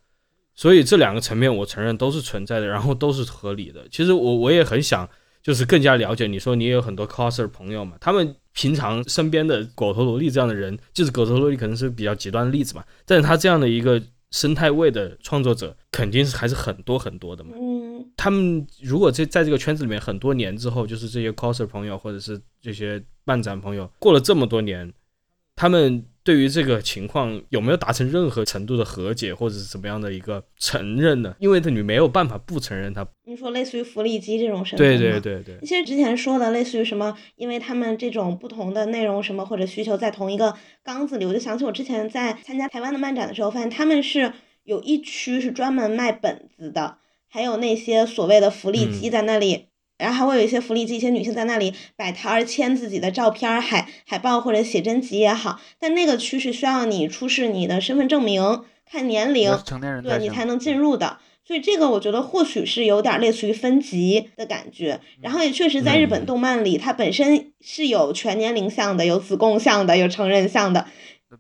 [0.54, 3.86] 所以这两个层面，我承认都是存在的，然后都是合理的。
[3.90, 5.06] 其实我我也很想，
[5.42, 6.26] 就是更加了解。
[6.26, 17.52] 你说你也有很多 coser 朋友嘛，他们平常身边的狗头萝莉这样的人，就是狗头萝莉可能是比较极端的例子嘛，但是他这样的一个生态位的创作者，肯定是还是很多很多的嘛。
[17.54, 17.78] 嗯
[18.16, 24.92] 他们如果在在这个圈子里面很多年之后，就是这些 coser 朋友或者是这些漫展朋友，过了这么多年，
[25.54, 31.34] 他们对于这个情况有没有达成任何程度的和解，或者是怎么样的一个承认呢？
[31.38, 33.08] 因为你没有办法不承认他。
[33.24, 40.54] 你说类似于福利机这种身份对对对对，其实之前说的类似于什么，因为他们这种不同的内容什么或者需求在同一个
[40.84, 49.67] 缸子里，我就想起我之前在参加台湾的漫展的时候，发现他们是有一区是专门卖本子的，还有那些所谓的福利机嗯在那里。
[49.98, 61.18] 然后还会有一些福利机，一些女性在那里摆摊儿签自己的照片儿、海海报或者写真集也好，但那个区是需要你出示你的身份证明、看年龄成年人对你才能进入的。
[61.44, 70.86] 所以这个我觉得或许是有点类似于分级的感觉，然后也确实在日本嗯动漫里，它本身是有全年龄向的，有子供向的，有成人向的，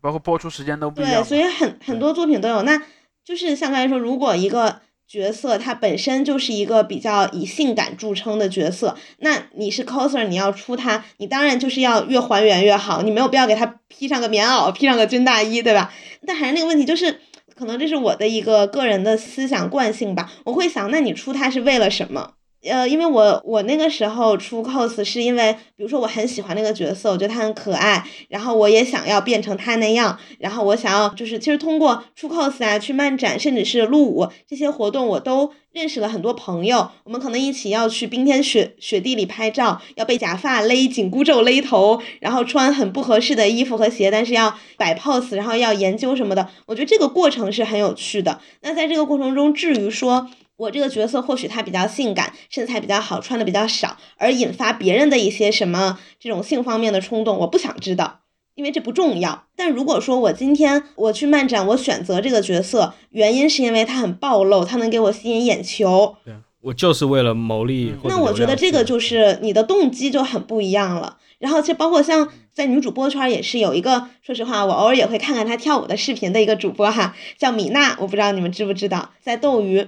[0.00, 2.62] 包括播出时间都不一样对，所以很很多作品都有。
[2.62, 2.82] 那
[3.22, 15.90] 就是相对来说，如果一个角色它本身就是一个比较以性感著称的角色，那你是 coser，你要出它，你当然就是要越还原越好，你没有必要给它披上个棉袄，披上个军大衣，对吧？
[16.26, 17.20] 但还是那个问题，就是
[17.54, 22.34] 可能这是我的一个个人的思想惯性吧，我会想，那你出它是为了什么？
[22.64, 48.40] 呃，因为我我那个时候出 cos 是因为，比如说我很喜欢那个角色，我觉得他很可爱，然后我也想要变成他那样，然后我想要就是其实通过出 cos 啊，去漫展，甚至是录舞这些活动，我都认识了很多朋友，我们可能一起要去冰天雪雪地里拍照，要被假发勒紧箍咒勒头，然后穿很不合适的衣服和鞋，但是要摆 pose，然后要研究什么的，我觉得这个过程是很有趣的。
[48.62, 50.28] 那在这个过程中，至于说。
[50.58, 58.22] 我这个角色或许他比较性感，身材比较好，穿的比较少，而引发别人的一些什么这种性方面的冲动，我不想知道，
[58.56, 59.44] 因为这不重要。
[59.54, 71.18] 但如果说我今天我去漫展，我选择这个角色，原因是因为他很暴露，他能给我吸引眼球，对啊，我就是为了牟利那我觉得这个就是你的动机就很不一样了。
[71.38, 79.86] 然后其实包括像在女主播圈也是有一个，说实话，我偶尔也会看看她跳舞的视频的一个主播哈，叫米娜，我不知道你们知不知道，在斗鱼。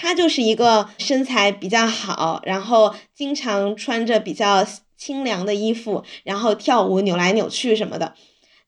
[0.00, 8.14] 她就是一个身材比较好，然后经常穿着比较清凉的衣服，然后跳舞扭来扭去什么的。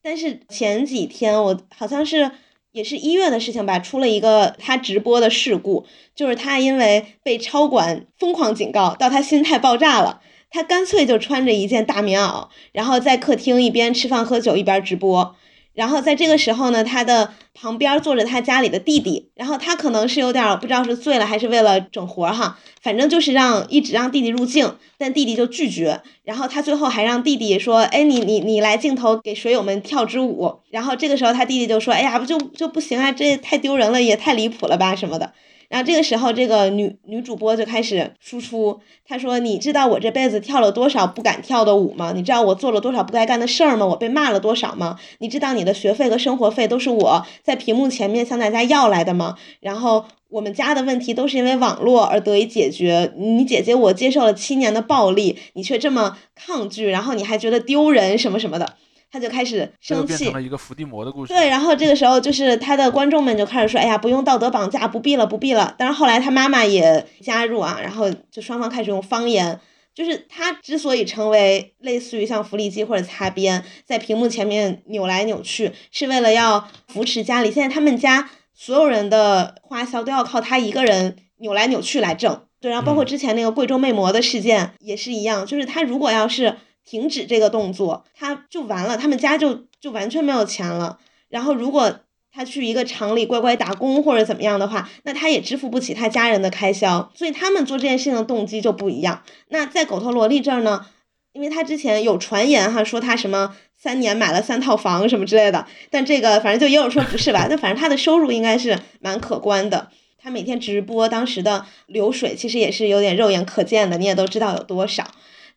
[0.02, 2.32] 但是前几天我好像是
[2.72, 10.20] 也是一月的事情吧，出了一个他直播的事故，就是他因为被超管疯狂警告，到他心态爆炸了，
[10.50, 15.34] 他干脆就穿着一件大棉袄，然后在客厅一边吃饭喝酒一边直播。
[15.74, 35.32] 然后在这个时候呢，他的旁边坐着他家里的弟弟，然后他可能是有点不知道是醉了还是为了整活哈，反正就是让一直让弟弟入镜，但弟弟就拒绝，然后他最后还让弟弟说，哎，你你你来镜头给水友们跳支舞，然后这个时候他弟弟就说，哎呀，不就就不行啊，这太丢人了，也太离谱了吧什么的。
[35.72, 42.12] 然后这个时候，这个女女主播就开始输出，她说：“你知道我这辈子跳了多少不敢跳的舞吗？
[42.14, 43.86] 你知道我做了多少不该干的事儿吗？
[43.86, 44.98] 我被骂了多少吗？
[45.20, 49.36] 你知道你的学费和生活费都是我在屏幕前面向大家要来的吗？
[49.60, 53.14] 然后我们家的问题都是因为网络而得以解决。
[53.16, 58.74] 你姐姐我接受了七年的暴力，你却这么抗拒，然后你还觉得丢人什么什么的。”
[59.12, 61.32] 他就开始生气变成，了一个伏地魔的故事。
[61.32, 69.60] 对，然后这个时候就是他的观众们就开始说：“哎呀，不用道德绑架，不必了，不必了。”但是后来他妈妈也加入啊，然后就双方开始用方言。
[69.94, 77.52] 就是他之所以成为类似于像福利机或者擦边，在屏幕前面扭来扭去，是为了要扶持家里。
[77.52, 82.40] 现在他们家所有人的花销都要靠他一个人扭来扭去来挣。
[82.58, 90.98] 对，然后包括嗯之前那个贵州魅魔的事件也是一样，就是他如果要是停止这个动作，他就完了，他们家就就完全没有钱了。
[91.28, 92.00] 然后如果
[92.34, 99.22] 他去一个厂里乖乖打工或者怎么样的话，那他也支付不起他家人的开销，所以他们做这件事情的动机就不一样。
[99.48, 100.86] 那在狗头萝莉这儿呢，
[101.32, 109.90] 因为他之前有传言哈，说他什么三年买了三套房什么之类的，但这个反正就也有说不是吧，但反正他的收入应该是蛮可观的。
[110.18, 115.04] 他每天直播当时的流水其实也是有点肉眼可见的，你也都知道有多少。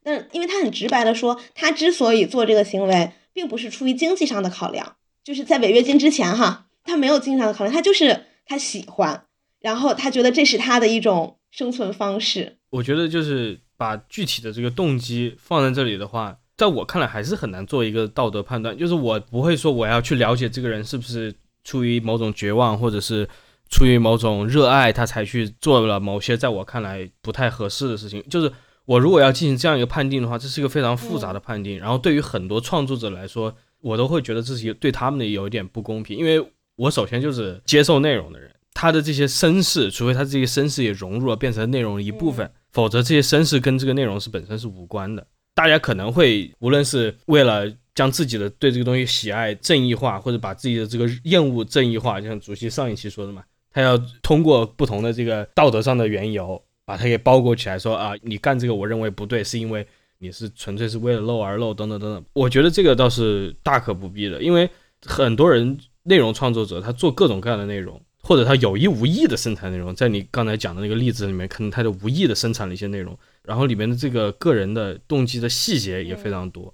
[0.06, 9.26] 但因为他很直白的说，他之所以做这个行为，并不是出于经济上的考量，就是在违约金之前哈，他没有经济上的考量，他就是他喜欢，
[9.60, 12.58] 然后他觉得这是他的一种生存方式。
[12.70, 18.78] 我觉得就是把具体的这个动机放在这里的话，在我看来还是很难做一个道德判断。
[18.78, 21.34] 就是我不会说我要去了解这个人是不是
[21.64, 23.28] 出于某种绝望，或者是
[23.72, 28.24] 出于某种热爱，他才去做了某些在我看来不太合适的事情。
[28.30, 28.52] 就是
[28.86, 31.78] 我如果要进行这样一个判定的话，这是一个非常复杂的判定。
[31.80, 36.44] 然后对于很多创作者来说，我都会觉得这是对他们的有一点不公平，因为
[36.76, 38.52] 我首先就是接受内容的人。
[38.74, 45.26] 他的这些身世，除非他这些身世也融入了，变成内容的一部分，否则这些身世跟这个内容是本身是无关的。
[45.54, 59.86] 大家可能会无论是为了将自己的对这个东西喜爱正义化，或者把自己的这个厌恶正义化，就像主席上一期说的嘛，他要通过不同的这个道德上的缘由，把它给包裹起来，说啊，你干这个我认为不对，是因为
[60.20, 62.24] 你是纯粹是为了漏而漏，等等等等。
[62.34, 64.70] 我觉得这个倒是大可不必的，因为
[65.06, 68.02] 很多人内容创作者他做各种各样的内容。
[68.28, 76.74] 或者他有意无意的生产内容，在你刚才讲的那个例子里面，可能他就无意的生产了一些内容，然后里面的这个个人的动机的细节也非常多，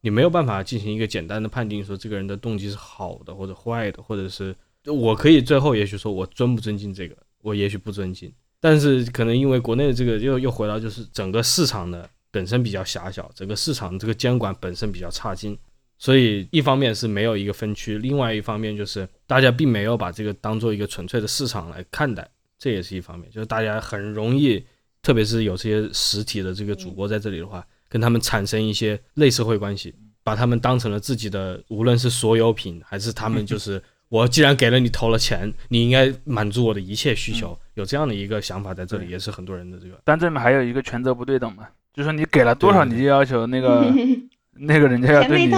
[0.00, 4.52] 你没有办法进行一个简单的判定，说这个人的动机是好的或者坏的，或者是
[4.84, 15.58] 我可以最后也许说我尊不尊敬这个，我也许不尊敬，但是可能因为国内的这个又又回到就是整个市场的本身比较狭小，整个市场这个监管本身比较差劲。
[15.98, 22.26] 所以一方面是没有一个分区，另外一方面就是大家并没有把这个当做一个纯粹的市场来看待，
[22.58, 23.30] 这也是一方面。
[23.30, 24.64] 就是大家很容易，
[25.02, 39.98] 特别是有这些实体的这个主播在这里的话，跟他们产生一些类社会关系，把他们当成了自己的，无论是所有品，还是他们就是我既然给了你投了钱，你应该满足我的一切需求，有这样的一个想法在这里，也是很多人的这个。
[40.04, 43.90] 但这里面还有一个权责不对等嘛，就是说你给了多少，你就要求那个
[44.52, 45.54] 那个人家要对你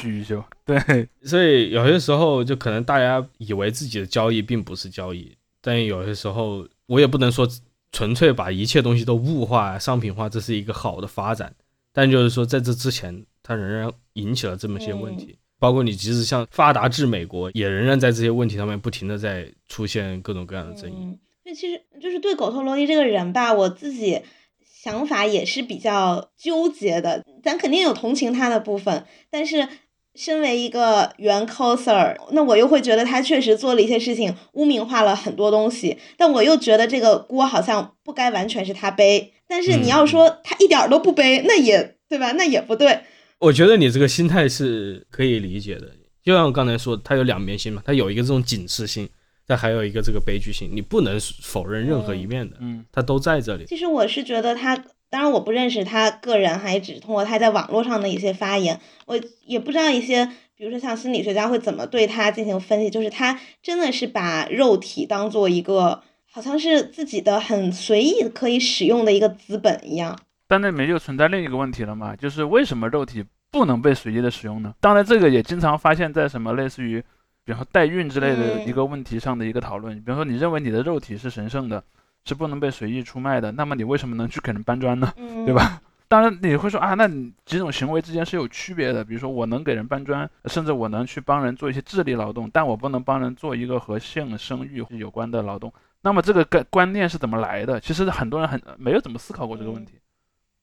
[0.00, 7.46] 需求，对，所以有些时候就可能大家以为自己的交易并不是交易，但有些时候我也不能说
[7.92, 11.52] 纯粹把一切东西都物化、商品化，这是一个好的发展。
[11.92, 20.96] 但就是说，在这之前，它仍然引起了这么些问题，包括你即使像发达至美国，也仍然在这些问题上面不停的在出现各种各样的争议。
[20.98, 24.20] 嗯，对，其实就是对狗头萝莉这个人吧，我自己
[24.64, 27.22] 想法也是比较纠结的。
[27.42, 29.68] 咱肯定有同情他的部分，但是
[30.14, 39.32] 身为一个原 coser，那我又会觉得他确实做了一些事情，污名化了很多东西，但我又觉得这个锅好像不该完全是他背。
[39.48, 42.32] 但是你要说他一点儿都不背，那也对吧？
[42.32, 43.00] 那也不对。
[43.38, 45.90] 我觉得你这个心态是可以理解的，
[46.22, 49.08] 就像我刚才说，它有两面性嘛，它有一个这种警示性，
[49.46, 53.66] 但还有一个这个悲剧性，你不能否认任何一面的，嗯，它都在这里。
[53.66, 54.74] 其实我是觉得他，
[55.10, 60.26] 当然我不认识他个人，还只通过他在网络上的一些发言，我也不知道一些，
[60.56, 70.18] 比如说像心理学家会怎么对他进行分析，就是他真的是把肉体当做一个好像是自己的很随意可以使用的一个资本一样。
[70.48, 74.74] 但那里面就存在另一个问题了嘛，就是为什么肉体不能被随意的使用呢？
[74.80, 77.02] 当然，这个也经常发现在什么类似于，
[77.44, 79.98] 比方说代孕之类的嗯一个问题上的一个讨论。
[80.00, 81.82] 比方说，你认为你的肉体是神圣的，
[82.24, 85.12] 是不能被随意出卖的，那么你为什么能去给人搬砖呢？
[85.16, 85.54] 嗯，对？
[85.54, 85.80] 吧？
[86.08, 95.72] 当然你会说啊，那你几种行为之间是有区别的，比如说我能给人搬砖，甚至我能去帮人做一些智力劳动，但我不能帮人做一个和性生育有关的劳动。
[96.02, 97.80] 那么这个概观念是怎么来的？
[97.80, 99.94] 其实很多人很没有怎么思考过这个问题。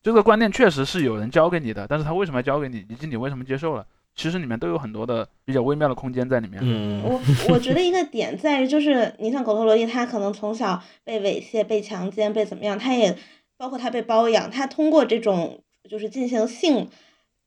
[0.04, 3.86] 这个观念确实是有人教给你的，但是他为什么要教给你，以及你为什么接受了？
[4.16, 6.60] 其实里面都有很多的比较微妙的空间在里面。
[6.62, 13.18] 嗯，我我觉得一个点在于，就是你像狗头萝莉，他可能从小被猥亵、被强奸、被怎么样，他也
[13.58, 16.88] 包括他被包养，他通过这种就是进行性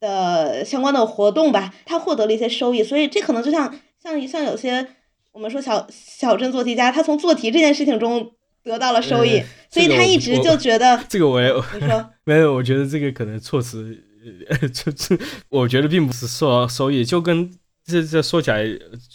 [0.01, 4.89] 的相关的活动吧，他获得了一些收益，所以这可能就像像像有些
[5.33, 8.33] 我们说小小镇做题家，他从做题这件事情中
[8.67, 13.97] 得到了收益，呃所以他一直就觉得这个我也你说 没有，我觉得这个可能措辞，
[14.49, 15.17] 呃，这这，
[15.49, 17.49] 我觉得并不是受到收益，就跟
[17.85, 18.67] 这这说起来，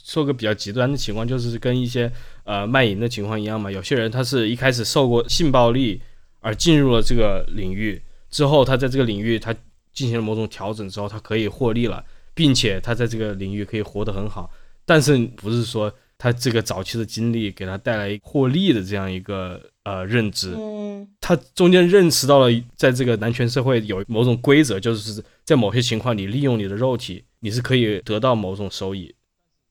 [0.06, 2.10] 说个比较极端的情况，就是跟一些
[2.46, 3.70] 呃卖淫的情况一样嘛。
[3.70, 6.02] 有些人他是一开始受过性暴力
[6.40, 9.54] 而进入了这个领域，之后他在这个领域他
[9.92, 12.02] 进行了某种调整之后，他可以获利了，
[12.34, 14.50] 并且他在这个领域可以活得很好。
[14.86, 29.12] 但是不是说他这个早期的经历给他带来获利的这样一个呃认知，嗯他中间认识到了，在这个男权社会有某种规则，就是在某些情况你利用你的肉体，你是可以得到某种收益。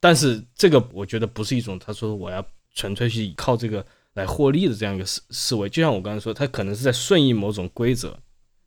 [0.00, 2.44] 但是这个我觉得不是一种他说我要
[2.74, 5.68] 纯粹去靠这个来获利的这样一个思思维。
[5.68, 8.18] 就像我刚才说，他可能是在顺应某种规则，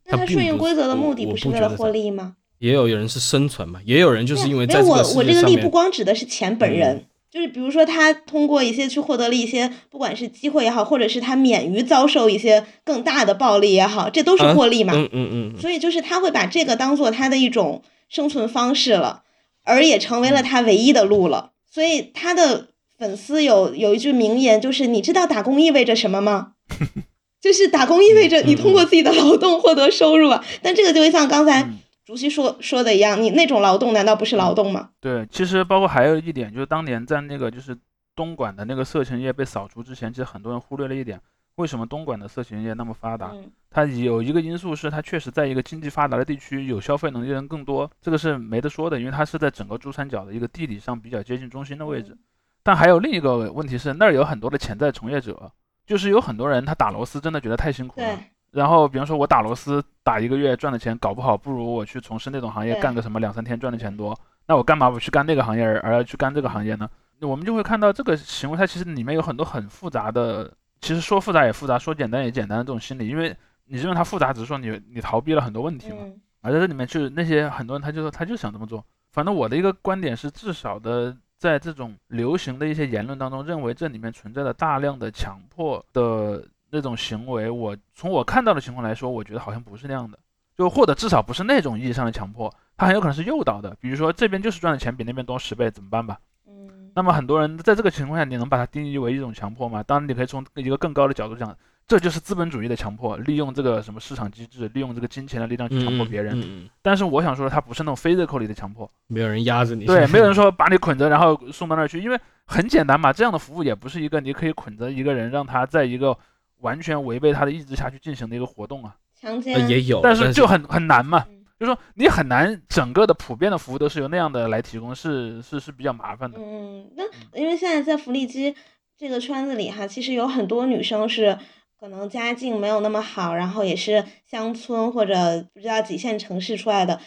[0.06, 2.36] 那他顺应规则的目的不是为了获利吗？
[2.60, 7.04] 也有人是生存嘛，也有人就是因为没有我在这个世我这个利不光指的是钱本人，
[7.34, 14.92] 就是比如说他通过一些去获得了一些，不管是机会也好，或者是他免于遭受一些更大的暴力也好，这都是啊获利嘛。
[14.94, 19.24] 嗯嗯嗯，所以就是他会把这个当做他的一种生存方式了，
[19.64, 21.50] 而也成为了他唯一的路了。
[21.68, 26.52] 所以他的粉丝有有一句名言，就是你知道打工意味着什么吗？
[27.42, 30.42] 就是打工意味着你通过自己的劳动获得收入啊。
[30.62, 34.90] 但这个就会像刚才嗯竹溪说说的一样，你那种劳动难道不是劳动吗？
[35.00, 37.76] 对，其实包括还有一点，就是当年在那个就是
[38.14, 41.20] 东莞的那个色情业被扫除之前，其实很多人忽略了一点，
[41.56, 43.30] 为什么东莞的色情业那么发达？
[43.32, 52.12] 嗯它有一个因素是它确实在一个经济发达的地区，有消费能力的人更多，这个是没得说的，因为它是在整个珠三角的一个地理上比较接近中心的位置。
[52.12, 52.18] 嗯
[52.62, 55.52] 但还有另一个问题是，那儿有很多的潜在从业者，
[55.84, 58.24] 就是有很多人他打螺丝真的觉得太辛苦了对。
[58.54, 64.16] 然后比方说我打螺丝打一个月赚的钱，搞不好不如我去从事那种行业干个什么两三天赚的钱多。
[64.46, 66.88] 那我干嘛不去干那个行业而而要去干这个行业呢？
[67.20, 73.34] 我们就会看到这个行为，它其实里面有很多很复杂的，其实说复杂也复杂，说简单也简单的这种心理，因为
[73.66, 75.98] 你认为它复杂，只是说你你逃避了很多问题嘛。
[76.00, 78.84] 嗯而在这里面，就是那些很多人他就说他就想这么做。
[79.12, 86.44] 反正我的一个观点是，至少的在这种流行的一些言论当中，认为这里面存在着大量的强迫的
[86.74, 87.48] 那种行为。
[87.48, 90.18] 我从我看到的情况来说，我觉得好像不是那样的，
[90.58, 93.74] 就或者至少不是那种意义上的强迫，他很有可能是诱导的。
[93.80, 96.18] 比如说这边就是赚的钱比那边多十倍，怎么办吧？
[96.46, 99.82] 嗯那么很多人在这个情况下，你能把它定义为一种强迫吗？
[99.82, 101.56] 当然，你可以从一个更高的角度讲，
[101.88, 106.38] 这就是资本主义的强迫，利用这个什么市场机制，利用这个金钱的力量去强迫别人。
[106.38, 116.16] 嗯嗯嗯但是我想说，它不是那种 physical 里的强迫，没有人压着你，对， 没有人说把你捆着然后送到那儿去，因为很简单嘛，这样的服务也不是一个你可以捆着一个人让他在一个
[116.64, 126.38] 完全违背他的意志下去进行的一个活动啊，强奸呃也有，但是是就很很难嘛嗯，就是说你很难整个的普遍的服务都是由那样的来提供，是是是比较麻烦的。
[126.40, 127.04] 嗯，那
[127.38, 128.54] 因为现在在福利机
[128.96, 131.38] 这个圈子里哈，其实有很多女生是
[131.78, 136.98] 可能家境没有那么好，然后也是乡村或者不知道几线城市出来的。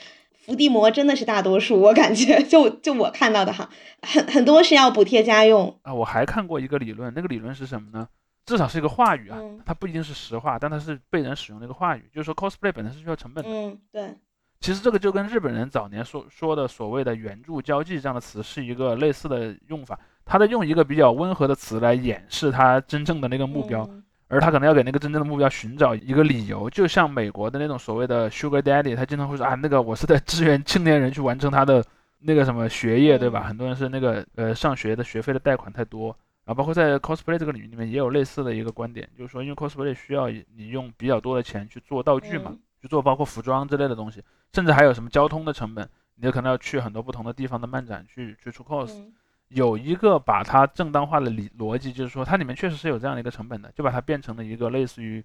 [0.45, 3.69] 伏地魔真的是大多数，我感觉 就就我看到的哈，
[4.01, 8.07] 很很多是要补贴家用，啊，我还看过一个理论，那个理论是什么呢？
[8.47, 13.49] 至少是一个话语啊嗯，它不一定是实话，但它是被人使用的一个话语，就是说 cosplay 本身是需要成本的。
[13.51, 14.15] 嗯，对，
[14.61, 24.03] 其实这个就跟日本人早年说说的所谓的援助交际这样的词是一个类似的用法，他在用一个比较温和的词来掩饰他真正的那个目标，嗯。
[24.29, 31.81] 而他可能要给那个真正的目标寻找一个理由，就像美国的那种所谓的 Sugar Daddy，他经常会说啊，那个我是在支援青年人去完成他的
[32.19, 33.43] 那个什么学业，对吧？
[33.45, 33.47] 嗯。
[33.47, 36.13] 很多人是那个呃上学的学费的贷款太多，
[36.47, 42.59] 然后包括在 cosplay 这个领域里面也有类似的一个观点，就是说因为 cosplay 需要你用比较多的钱去做道具嘛，嗯。
[42.81, 44.23] 去做包括服装之类的东西，
[44.53, 49.13] 甚至还有什么交通的成本，你有可能要去很多不同的地方的漫展去去出 cos，、嗯
[49.49, 55.23] 有一个把它正当化的理逻辑，就是说它里面确实是有这样的一个成本的，就把它变成了一个类似于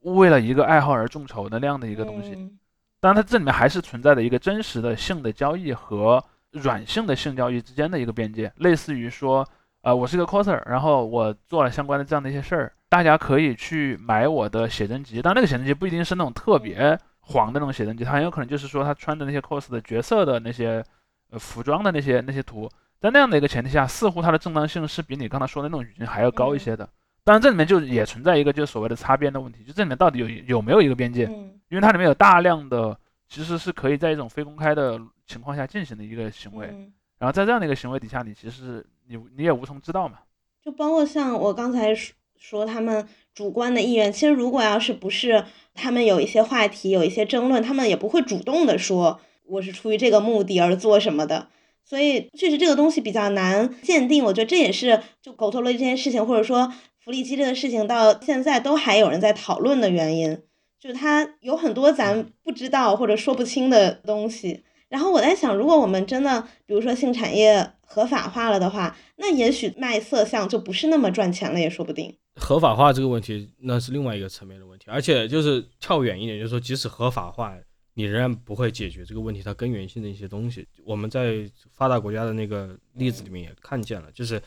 [0.00, 2.32] 为了一个爱好而众筹的那样的一个东西。
[2.32, 2.58] 嗯。
[3.00, 9.46] 当然，它这里面还是存在的一个真实的性的交易和软性的性交易之间的一个边界，类似于说，
[9.82, 20.84] 呃，我是一个 coser，然后我做了相关的这样的一些事儿，大家可以去买我的写真集，但那个写真集不一定是那种特别黄的那种写真集，它很有可能就是说他穿的那些 cos 的角色的那些
[21.30, 22.68] 呃服装的那些那些图，
[23.00, 26.88] 在那样的一个前提下，似乎它的正当性是比你刚才说的那种语境还要高一些的。
[27.24, 31.26] 当然这里面就也存在一个就是所谓的擦边的问题，就这里面到底有有没有一个边界？
[31.26, 40.20] 嗯因为它里面有大量的其实是可以在一种非公开的情况下进行的一个行为，嗯然后在这样的一个行为底下，你其实你你也无从知道嘛。
[40.64, 45.44] 就包括像我刚才说说他们主观的意愿，其实如果要是不是
[45.74, 51.48] 他们有一些话题、有一些争论，他们也不会主动的说我是出于这个目的而做什么的。
[51.84, 56.72] 所以确实这个东西比较难鉴定，我觉得这也是就狗头罗这件事情，或者说
[57.04, 60.40] 福利机这个事情到现在都还有人在讨论的原因，
[60.78, 64.64] 就是它有很多咱不知道或者说不清的东西。
[64.90, 72.14] 然后我在想，如果我们真的比如说性产业合法化了的话，那也许卖色相就不是那么赚钱了，也说不定。
[72.34, 77.54] 合法化这个问题，那是另外一个层面的问题，而且就是跳远一点，就是说，即使合法化，
[77.94, 80.66] 你仍然不会解决这个问题它根源性的一些东西。
[80.84, 84.42] 我们在发达国家的那个例子里面也看见了，就是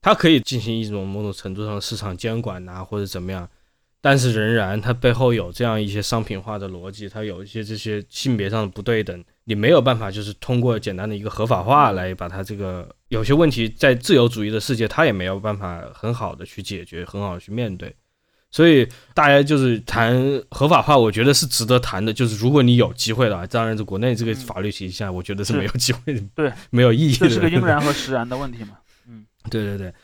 [0.00, 3.48] 它可以进行一种某种程度上的市场监管呐、或者怎么样，
[4.00, 17.96] 但是仍然它背后有这样一些商品化的逻辑，它有一些这些性别上的不对等，你没有办法就是通过简单的一个合法化来把它这个有些问题在自由主义的世界，它也没有办法很好的去解决，很好的去面对。
[18.50, 20.14] 所以大家就是谈
[20.50, 22.12] 合法化，我觉得是值得谈的。
[22.12, 27.26] 就是如果你有机会了，当然在国内这个嗯法律体系下，我觉得是是没有机会的，对，没有意义的。
[27.26, 28.76] 这是个应然和实然的问题嘛。
[29.06, 29.94] 嗯 对对对，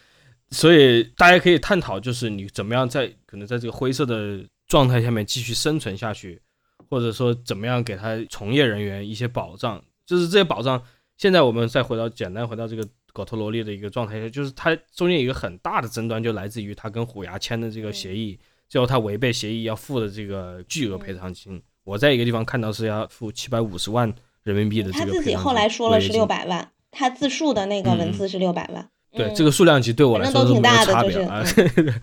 [0.53, 6.41] 所以大家可以探讨，就是你怎么样在可能在这个灰色的状态下面继续生存下去，
[6.89, 9.83] 或者说怎么样给他从业人员一些保障。
[10.07, 10.83] 就是这些保障，
[11.17, 21.63] 现在我们再回到简单回到这个狗头萝莉的一个状态下，就是他中间有一个很大的争端，就来自于他跟虎牙签的这个协议，最后他违背协议要付的这个巨额赔偿金。
[21.85, 24.13] 我在一个地方看到是要付七百五十万
[24.43, 25.23] 人民币的这个赔偿金。
[25.23, 28.91] 自己后来说了是六百万，他自述的那个文字是六百万。
[29.11, 31.45] 对，嗯这个数量级对我来说都挺没有大的就是差别啊。
[31.55, 31.95] 对对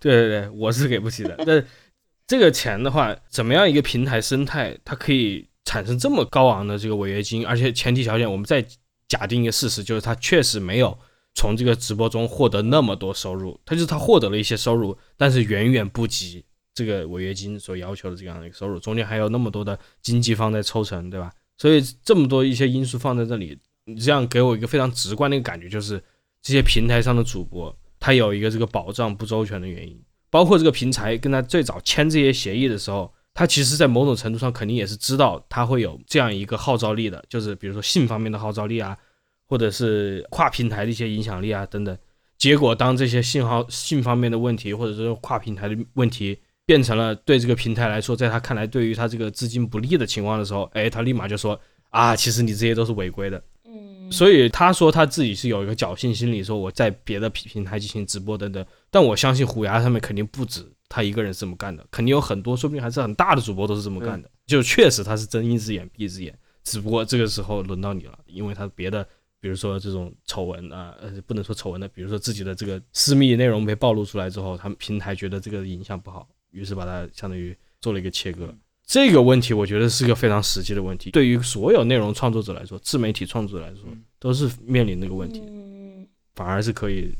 [0.00, 1.36] 对对，我是给不起的。
[1.46, 1.64] 但
[2.26, 7.46] 这个钱的话，怎么样一个平台生态，它可以产生这么高昂的这个违约金？
[7.46, 8.66] 而且前提条件，我们再
[9.08, 10.98] 假定一个事实，就是它确实没有
[11.34, 21.32] 从这个直播中获得那么多收入，它就是它获得了一些收入，但是远远不及这个违约金所要求的这样的一个收入，中间还有那么多的经济方在抽成，对吧？
[21.58, 26.02] 所以这么多一些因素放在这里，你这样给我一个非常直观的一个感觉，就是
[26.42, 29.98] 这些平台上的主播，他有一个这个保障不周全的原因，
[30.30, 38.96] 包括这个平台跟他最早签这些协议的时候，他其实在某种程度上肯定也是知道他会有这样一个号召力的，就是比如说性方面的号召力啊，
[39.46, 41.96] 或者是跨平台的一些影响力啊等等。
[42.38, 51.58] 结果当这些信号性方面的问题，或者是跨平台的问题，变成了对这个平台来说，在他看来对于他这个资金不利的情况的时候，哎，他立马就说
[51.90, 53.42] 啊，其实你这些都是违规的。
[54.06, 58.64] 嗯，所以他说他自己是有一个侥幸心理，说我在别的平平台进行直播等等。
[58.90, 64.30] 但我相信虎牙上面肯定不止他一个人是这么干的，肯定有很多，说不定还是很大的主播都是这么干的。
[64.46, 69.06] 就确实他是睁一只眼闭一只眼，只不过这个时候轮到你了，因为他别的，
[69.40, 78.54] 比如说这种丑闻啊，呃，不能说丑闻的，比如说自己的这个私密内容被暴露出来之后，他们平台觉得这个影响不好，于是把它相当于做了一个切割。
[78.86, 85.42] 这个问题我觉得是个非常实际的问题，对于所有内容创作者来说，自媒体创作者来说嗯，都是面临这个问题。
[85.46, 86.06] 嗯
[86.36, 87.10] 反而是可以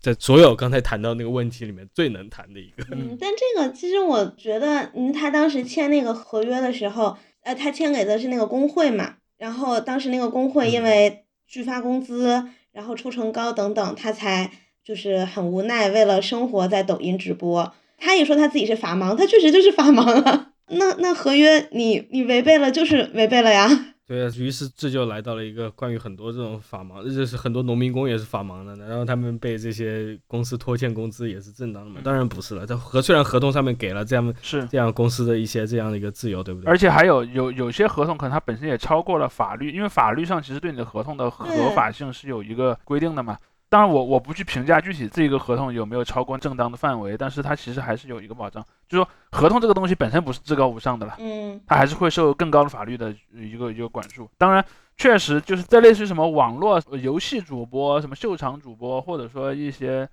[0.00, 2.82] 在所有刚才谈到那个问题里面最能谈的一个。
[2.90, 12.42] 嗯，但这个其实我觉得，嗯，他当时签那个合约的时候，呃，他签给的是那个工会嘛，然后当时那个工会因嗯为拒发工资，
[12.72, 14.50] 然后抽成高等等，他才
[14.82, 17.74] 就是很无奈，为了生活在抖音直播。
[17.98, 20.51] 他也说他自己是法盲，他确实就是法盲啊。
[20.78, 23.68] 那那合约你你违背了就是违背了呀。
[24.04, 32.00] 对啊，于是这就来到了一个关于很多这种法盲，就是很多农民工也是法盲的，然后他们被这些公司拖欠工资也是正当的嘛？
[32.04, 36.68] 当然不是了，这合虽然合同上面给了这样是，这样公司的一些这样的一个自由，对不对？
[36.68, 43.38] 而且还有有有些合同可能它本身也超过了法律，因为法律上其实对你的合同的合法性是有一个规定的嘛。
[43.72, 51.16] 当然我我不去评价具体这个合同有没有超过正当的范围，但是它其实还是有一个保障，就是说合同这个东西本身不是至高无上的了。
[51.18, 54.28] 嗯它还是会受更高的法律的一个一个管束。
[54.36, 54.62] 当然，
[54.98, 60.06] 确实就是在类似于什么网络呃游戏主播、什么秀场主播，或者说一些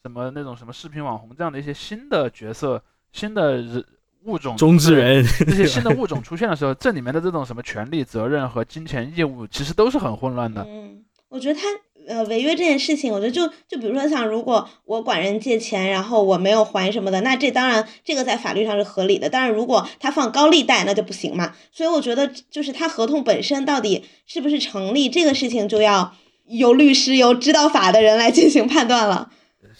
[0.00, 2.82] 什么那种什么视频网红这样的一些新的角色、
[3.12, 3.84] 新的人
[4.24, 10.64] 物种中之人，这些新的 物种出现的时候，这里面的这种什么权利、责任和金钱义务，其实都是很混乱的。
[10.66, 11.66] 嗯，我觉得他
[12.08, 19.28] 呃违约这件事情，我觉得就就比如说像如果我管人借钱，然后我没有还什么的，那这当然这个在法律上是合理的。
[19.28, 21.52] 但是如果他放高利贷，那就不行嘛。
[21.72, 26.14] 所以我觉得就是他合同本身到底是不是成立，这个事情就要
[26.46, 29.30] 由律师、由知道法的人来进行判断了。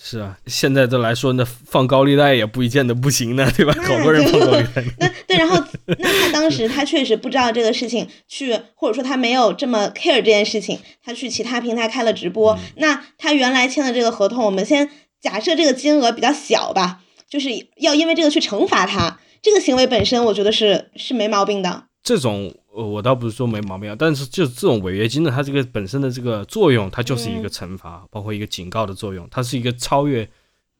[0.04, 3.72] 是啊，现在的来说，那放高利贷也不一见得不行呢，对吧？
[3.76, 4.82] 那 好多人就放高利贷。
[4.98, 12.58] 那对，然后那他当时他确实不知道这个事情，去或者说他没有这么 care 这件事情，他去其他平台开了直播。
[12.76, 14.88] 那他原来签的这个合同，我们先
[15.20, 21.84] 假设这个金额比较小吧，就是要因为这个去惩罚他，这个行为本身我觉得是是没毛病的。
[22.02, 30.28] 这种呃我倒不是说没毛病啊，但是就这种违约金的，它这个本身的这个作用，它就是一个惩罚，包括一个警告的作用，它是一个超越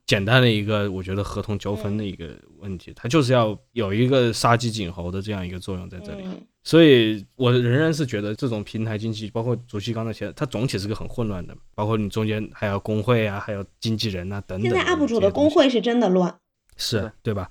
[0.07, 6.23] 简单的一个，我觉得合同纠纷的一个问题，它就是要有一个杀鸡儆猴的这样一个作用在这里。
[6.25, 14.71] 嗯所以我仍然是觉得这种平台经济，包括主席刚才提的，它总体是个很混乱的，包括你中间还有工会啊，还有经纪人啊等等。
[14.71, 16.33] 现在 UP 主的工会是真的乱。
[16.77, 17.51] 是对吧？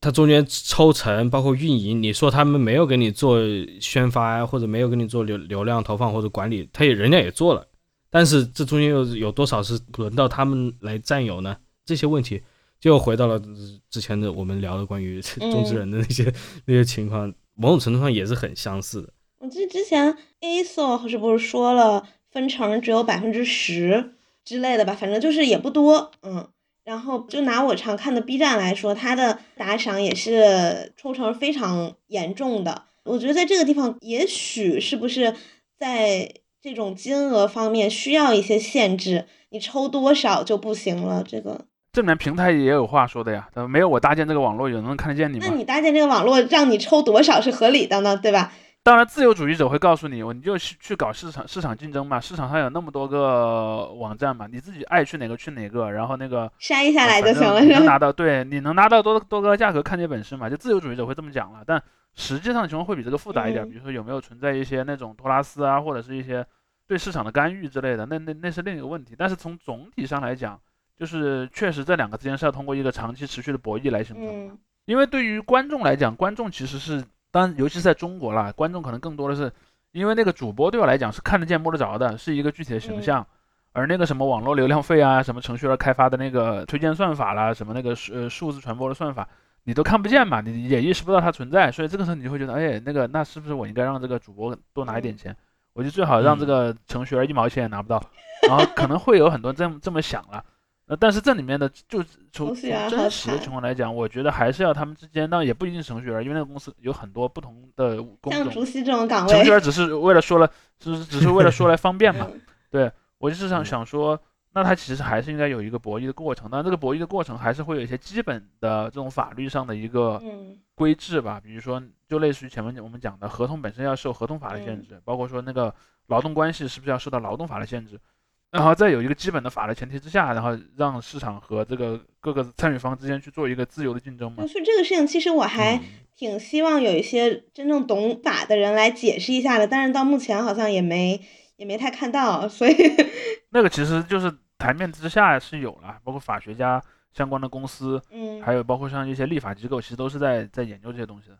[0.00, 3.38] 它中间抽成，包括运营，你说他们没有给你做
[3.80, 7.64] 宣发啊，或者没有给你做流流量投放或者管理，他也人家也做了，
[8.10, 11.56] 但是这中间又有多少是轮到他们来占有呢？
[11.88, 12.42] 这些问题
[12.78, 13.40] 就回到了
[13.88, 16.30] 之前的我们聊的关于中之人的那些、
[16.66, 19.08] 那些情况，某种程度上也是很相似的。
[19.38, 24.12] 我记得之前 ASO 是不是说了分成只有百分之十
[24.44, 24.92] 之类的吧？
[24.94, 26.46] 反正就是也不多，嗯。
[26.84, 32.84] 然后就拿我常看的 B 站来说，它的打赏也是抽成非常严重的。
[33.04, 35.34] 我觉得在这个地方，也许是不是
[35.78, 41.22] 在这种金额方面需要一些限制，你抽多少就不行了。
[41.22, 45.46] 这个，这里面平台也有话说的呀，没有我搭建这个网络，有人能看得见你吗？
[45.48, 48.16] 那你搭建这个网络，让你抽多少是合理的呢？
[48.16, 48.52] 对吧？
[48.84, 60.48] 当然，自由主义者会告诉你，你就去去搞市场市场竞争嘛，市场上有那么多个网站嘛，你自己爱去哪个去哪个，然后那个筛下来就行了，能拿到，对，你能拿到多多高的价格，看你本事嘛。
[60.48, 61.82] 就自由主义者会这么讲了，但
[62.14, 63.64] 实际上的情况会比这个复杂一点。
[63.66, 66.46] 嗯比如说有没有存在一些那种托拉斯啊，或者是一些
[66.86, 69.14] 对市场的干预之类的，那那那是另一个问题。
[69.18, 70.58] 但是从总体上来讲，
[70.98, 74.32] 就是确实这两个之间是要通过一个长期持续的博弈来形成的。
[74.32, 74.58] 嗯
[74.88, 79.52] 因为对于观众来讲，观众其实是，当然尤其是在中国啦，观众可能更多的是，
[79.92, 83.26] 因为那个主播对我来讲是看得见摸得着的，是一个具体的形嗯象，
[83.74, 89.28] 而那个什么网络流量费啊，什么程序员开发的那个推荐算法啦，什么那个数呃数字传播的算法，
[89.64, 95.36] 你都看不见嘛，你也意识不到它存在，所以这个时候你就会觉得，哎，那个那是不是我应该让这个主播多拿一点钱？
[95.74, 98.02] 我就最好让这个程序员一毛钱也拿不到，
[98.48, 100.42] 然后可能会有很多这么这么想了。
[100.88, 102.02] 呃，但是这里面的就
[102.32, 108.32] 从真实的情况来讲，我觉得还是要他们之间，那也不一定是程序员，因为那个公司有很多不同的工种。
[108.32, 112.26] 像竹溪这种岗位程序，员只是为了说了，只是只是为了说来方便嘛。
[112.70, 114.18] 对我就是想嗯想说，
[114.54, 125.74] 那他其实还是应该有一个博弈的过程，但这个博弈的过程还是会有一些基本的这种法律上的一个嗯规制吧，比如说就类似于前面我们讲的合同本身要受合同法的限嗯制，包括说那个
[126.06, 128.00] 劳动关系是不是要受到劳动法的限制，
[128.50, 134.46] 然后在有一个基本的法的前提之下，然后让市场和这个各个参与方之间去做一个自由的竞争嘛。
[134.46, 135.82] 所以这个事情其实我还嗯
[136.16, 141.20] 挺希望有一些真正懂法的人来解释一下的，但是到目前好像也没
[141.56, 142.74] 也没太看到，所以
[143.50, 151.36] 那个其实就是台面之下是有了，包括法学家相关的公司，嗯，还有包括像一些立法机构，其实都是在在研究这些东西的。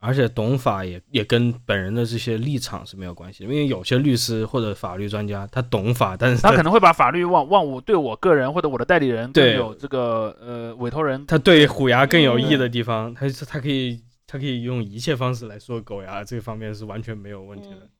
[0.00, 17.76] 而且懂法也也跟本人的这些立场是没有关系的，因为有些律师或者法律专家他懂法，但是他可能会把法律往往我对我个人或者我的代理人更对有这个呃委托人他对虎牙更有益的地方，他他可以他可以用一切方式来说狗牙，这方面是完全没有问题的。
[17.76, 17.90] 嗯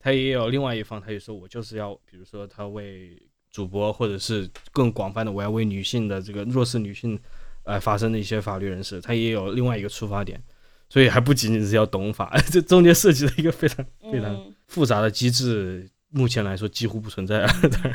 [0.00, 3.20] 他也有另外一方，他也说我就是要，比如说他为
[3.50, 7.18] 主播或者是更广泛的，我要为女性的这个弱势女性，
[7.64, 10.40] 呃发生的一些法律人士，他也有另外一个出发点，
[10.88, 17.40] 所以还不仅仅是要懂法， 这中间涉及了一个非常非常嗯，复杂的机制，目前来说几乎不存在。
[17.40, 17.52] 啊。
[17.70, 17.92] 当然。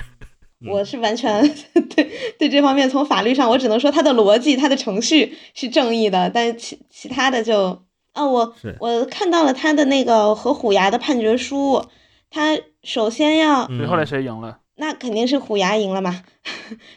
[0.61, 0.69] 嗯。
[0.69, 1.41] 我是完全
[1.95, 2.09] 对
[2.39, 7.83] 对这方面从法律上，我只能说它的逻辑、它的程序是正义的，但其其他的就
[8.13, 11.83] 啊，我我看到了他的那个和虎牙的判决书，
[12.29, 14.59] 他首先要所以后来嗯谁赢了？
[14.75, 16.23] 那肯定是虎牙赢了嘛，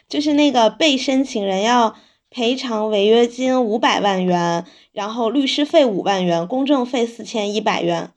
[0.07, 1.95] 就是那个被申请人要
[2.29, 8.11] 赔偿违约金五百万元，然后律师费五万元，公证费四千一百元，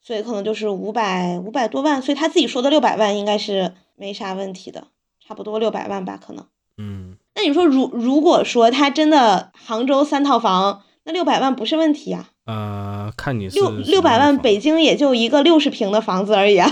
[0.00, 4.88] 所以可能就是五百五百多万，所以他自己说的六百万应该是没啥问题的，
[5.26, 6.46] 差不多六百万吧，可能。
[6.78, 16.70] 嗯，那你说如如果说他真的杭州三套房，那六百万不是问题啊，呃，看你是六六百万，北京也就一个六十平的房子而已啊。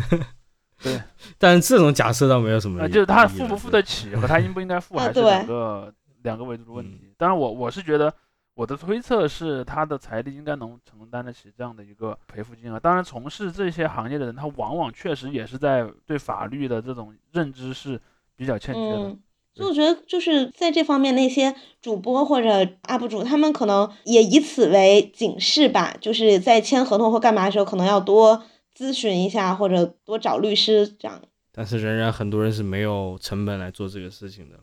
[0.82, 1.00] 对，
[1.38, 7.14] 但这种假设倒没有什么就是他付不付得起和他应不应该付，啊还是对两个两个维度的问嗯题。
[7.16, 8.12] 当然我我是觉得。
[8.54, 12.78] 我的推测是，他的财力应该能承担得起这样的一个赔付金额。
[12.78, 17.98] 当然，从事这些行业的人，他往往确实也是在对法律的这种认知是
[18.36, 18.98] 比较欠缺的。
[18.98, 19.18] 嗯
[19.54, 28.42] 所以我觉得就是在这方面，那些主播或者 UP 主，他们可能也以此为警示吧，就是在签合同或干嘛的时候，可能要多
[28.76, 31.22] 咨询一下，或者多找律师这样。
[31.50, 34.62] 但是仍然很多人是没有成本来做这个事情的了，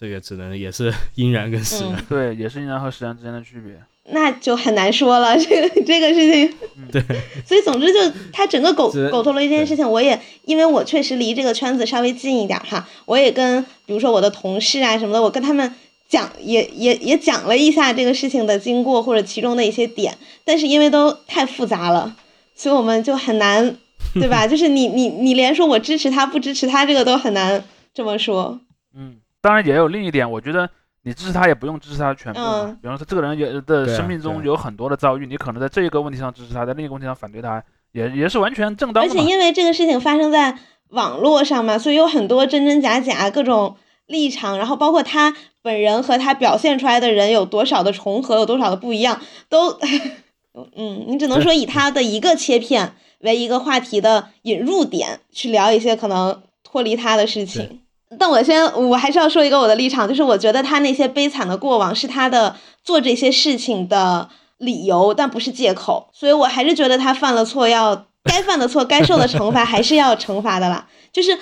[0.00, 1.94] 这个只能也是 因然跟实然。
[1.94, 3.78] 嗯对，也是因然和实然之间的区别。
[4.12, 6.52] 那就很难说了，这个这个事情。
[6.90, 7.02] 对，
[7.46, 7.98] 所以总之就
[8.32, 15.72] 他整个狗狗头了一件事情，我也因为我确实离这个圈子稍微近一点哈，我也跟比如说我的同事啊什么的，我跟他们
[16.08, 22.16] 讲也也也讲了一下这个事情的经过或者其中的一些点，但是因为都太复杂了，
[22.56, 23.76] 所以我们就很难，
[24.14, 24.44] 对吧？
[24.48, 27.62] 就是你你你连说我支持他不支持他这个都很难
[27.94, 28.58] 这么说。
[28.96, 30.68] 嗯，当然也有另一点，我觉得
[31.02, 32.62] 你支持他也不用支持他的全部嘛。
[32.64, 37.62] 嗯比方说，这个人也的生命中有很多的遭遇，你可能在这一个问题上支持他，在另一个问题上反对他，
[37.92, 39.08] 也也是完全正当而。
[39.08, 40.58] 且因为这个事情发生在
[40.90, 43.76] 网络上嘛，所以有很多真真假假各种
[44.06, 49.78] 立场，然后包括他本人和他表现出来的人有多少的重合，有多少的不一样，都，
[50.76, 57.80] 嗯，你只能说以他的一个切片为一个话题的引入点，去聊一些可能脱离他的事情。
[58.18, 64.28] 但我先，我还是要说一个我的立场，就是我觉得他那些悲惨的过往是他的做这些事情的
[64.58, 70.86] 理由，但不是借口，所以我还是觉得他犯了错要该犯的错，该受的惩罚还是要惩罚的啦。
[71.12, 71.36] 就是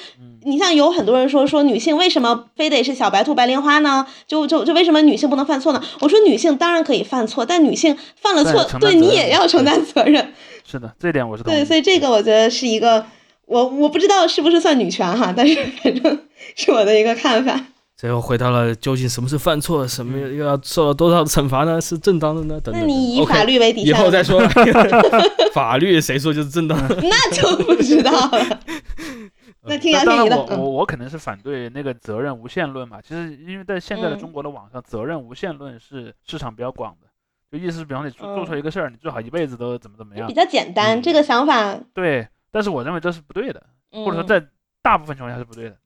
[0.44, 4.06] 你像有很多人说说女性为什么非得是小白兔白莲花呢？
[4.26, 5.82] 就就就为什么女性不能犯错呢？
[6.00, 10.32] 我说女性当然可以犯错，但女性犯了错，对对你也要承担责任。
[10.64, 11.64] 是的，这点我是对，。
[11.64, 13.04] 所以这个我觉得是一个，
[13.48, 16.20] 我我不知道是不是算女权哈，但是反正
[16.54, 17.58] 是我的一个看法。
[17.96, 21.80] 最后回到了究竟什么是犯错，什么又要受到多少的惩罚呢？
[21.80, 22.60] 是正当的呢？
[22.60, 22.80] 等等等。
[22.82, 24.48] 那你以法律为底以线了吗，后再说了。
[25.52, 26.94] 法律谁说就是正当的？
[27.02, 28.60] 那就不知道了。
[29.66, 33.00] 那听那杨天怡的当然我，，我嗯我肯定是反对那个责任无限论嘛。
[33.02, 37.08] 其实因为在现在的嗯中国的网上，责任无限论是市场比较广的，
[37.50, 40.34] 就意思是，比方你做做错嗯一个事儿，你最好一辈子都怎么怎么样比。
[40.34, 43.62] 较简单，嗯这个想法，对，但是我认为这是不对的，
[43.92, 44.44] 嗯、或者说在
[44.82, 45.70] 大部分情况下是不对的。
[45.70, 45.76] 嗯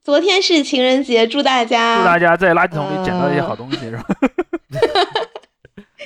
[0.00, 4.04] 昨天是情人节，祝大家祝大家在垃圾桶里捡到一些呃好东西，是吧？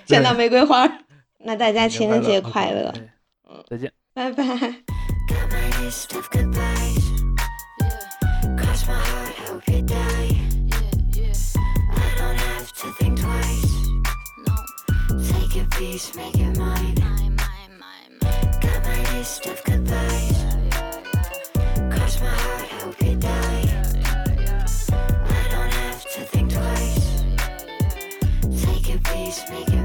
[0.05, 0.91] 捡到玫瑰花。
[1.39, 3.09] 那大家情人节快快乐，对
[3.69, 3.93] 再见。
[4.13, 4.45] 拜拜。
[4.45, 7.05] Got my list of goodbyes.
[8.57, 10.41] Cross my heart, hope you die.
[11.93, 13.73] I don't have to think twice.
[15.31, 17.02] Take a piece, make it mine.
[19.23, 20.39] List of goodbyes.
[21.95, 23.85] Cross my heart, hope you die.
[24.91, 27.23] I don't have to think twice.
[28.65, 29.82] Take a piece, make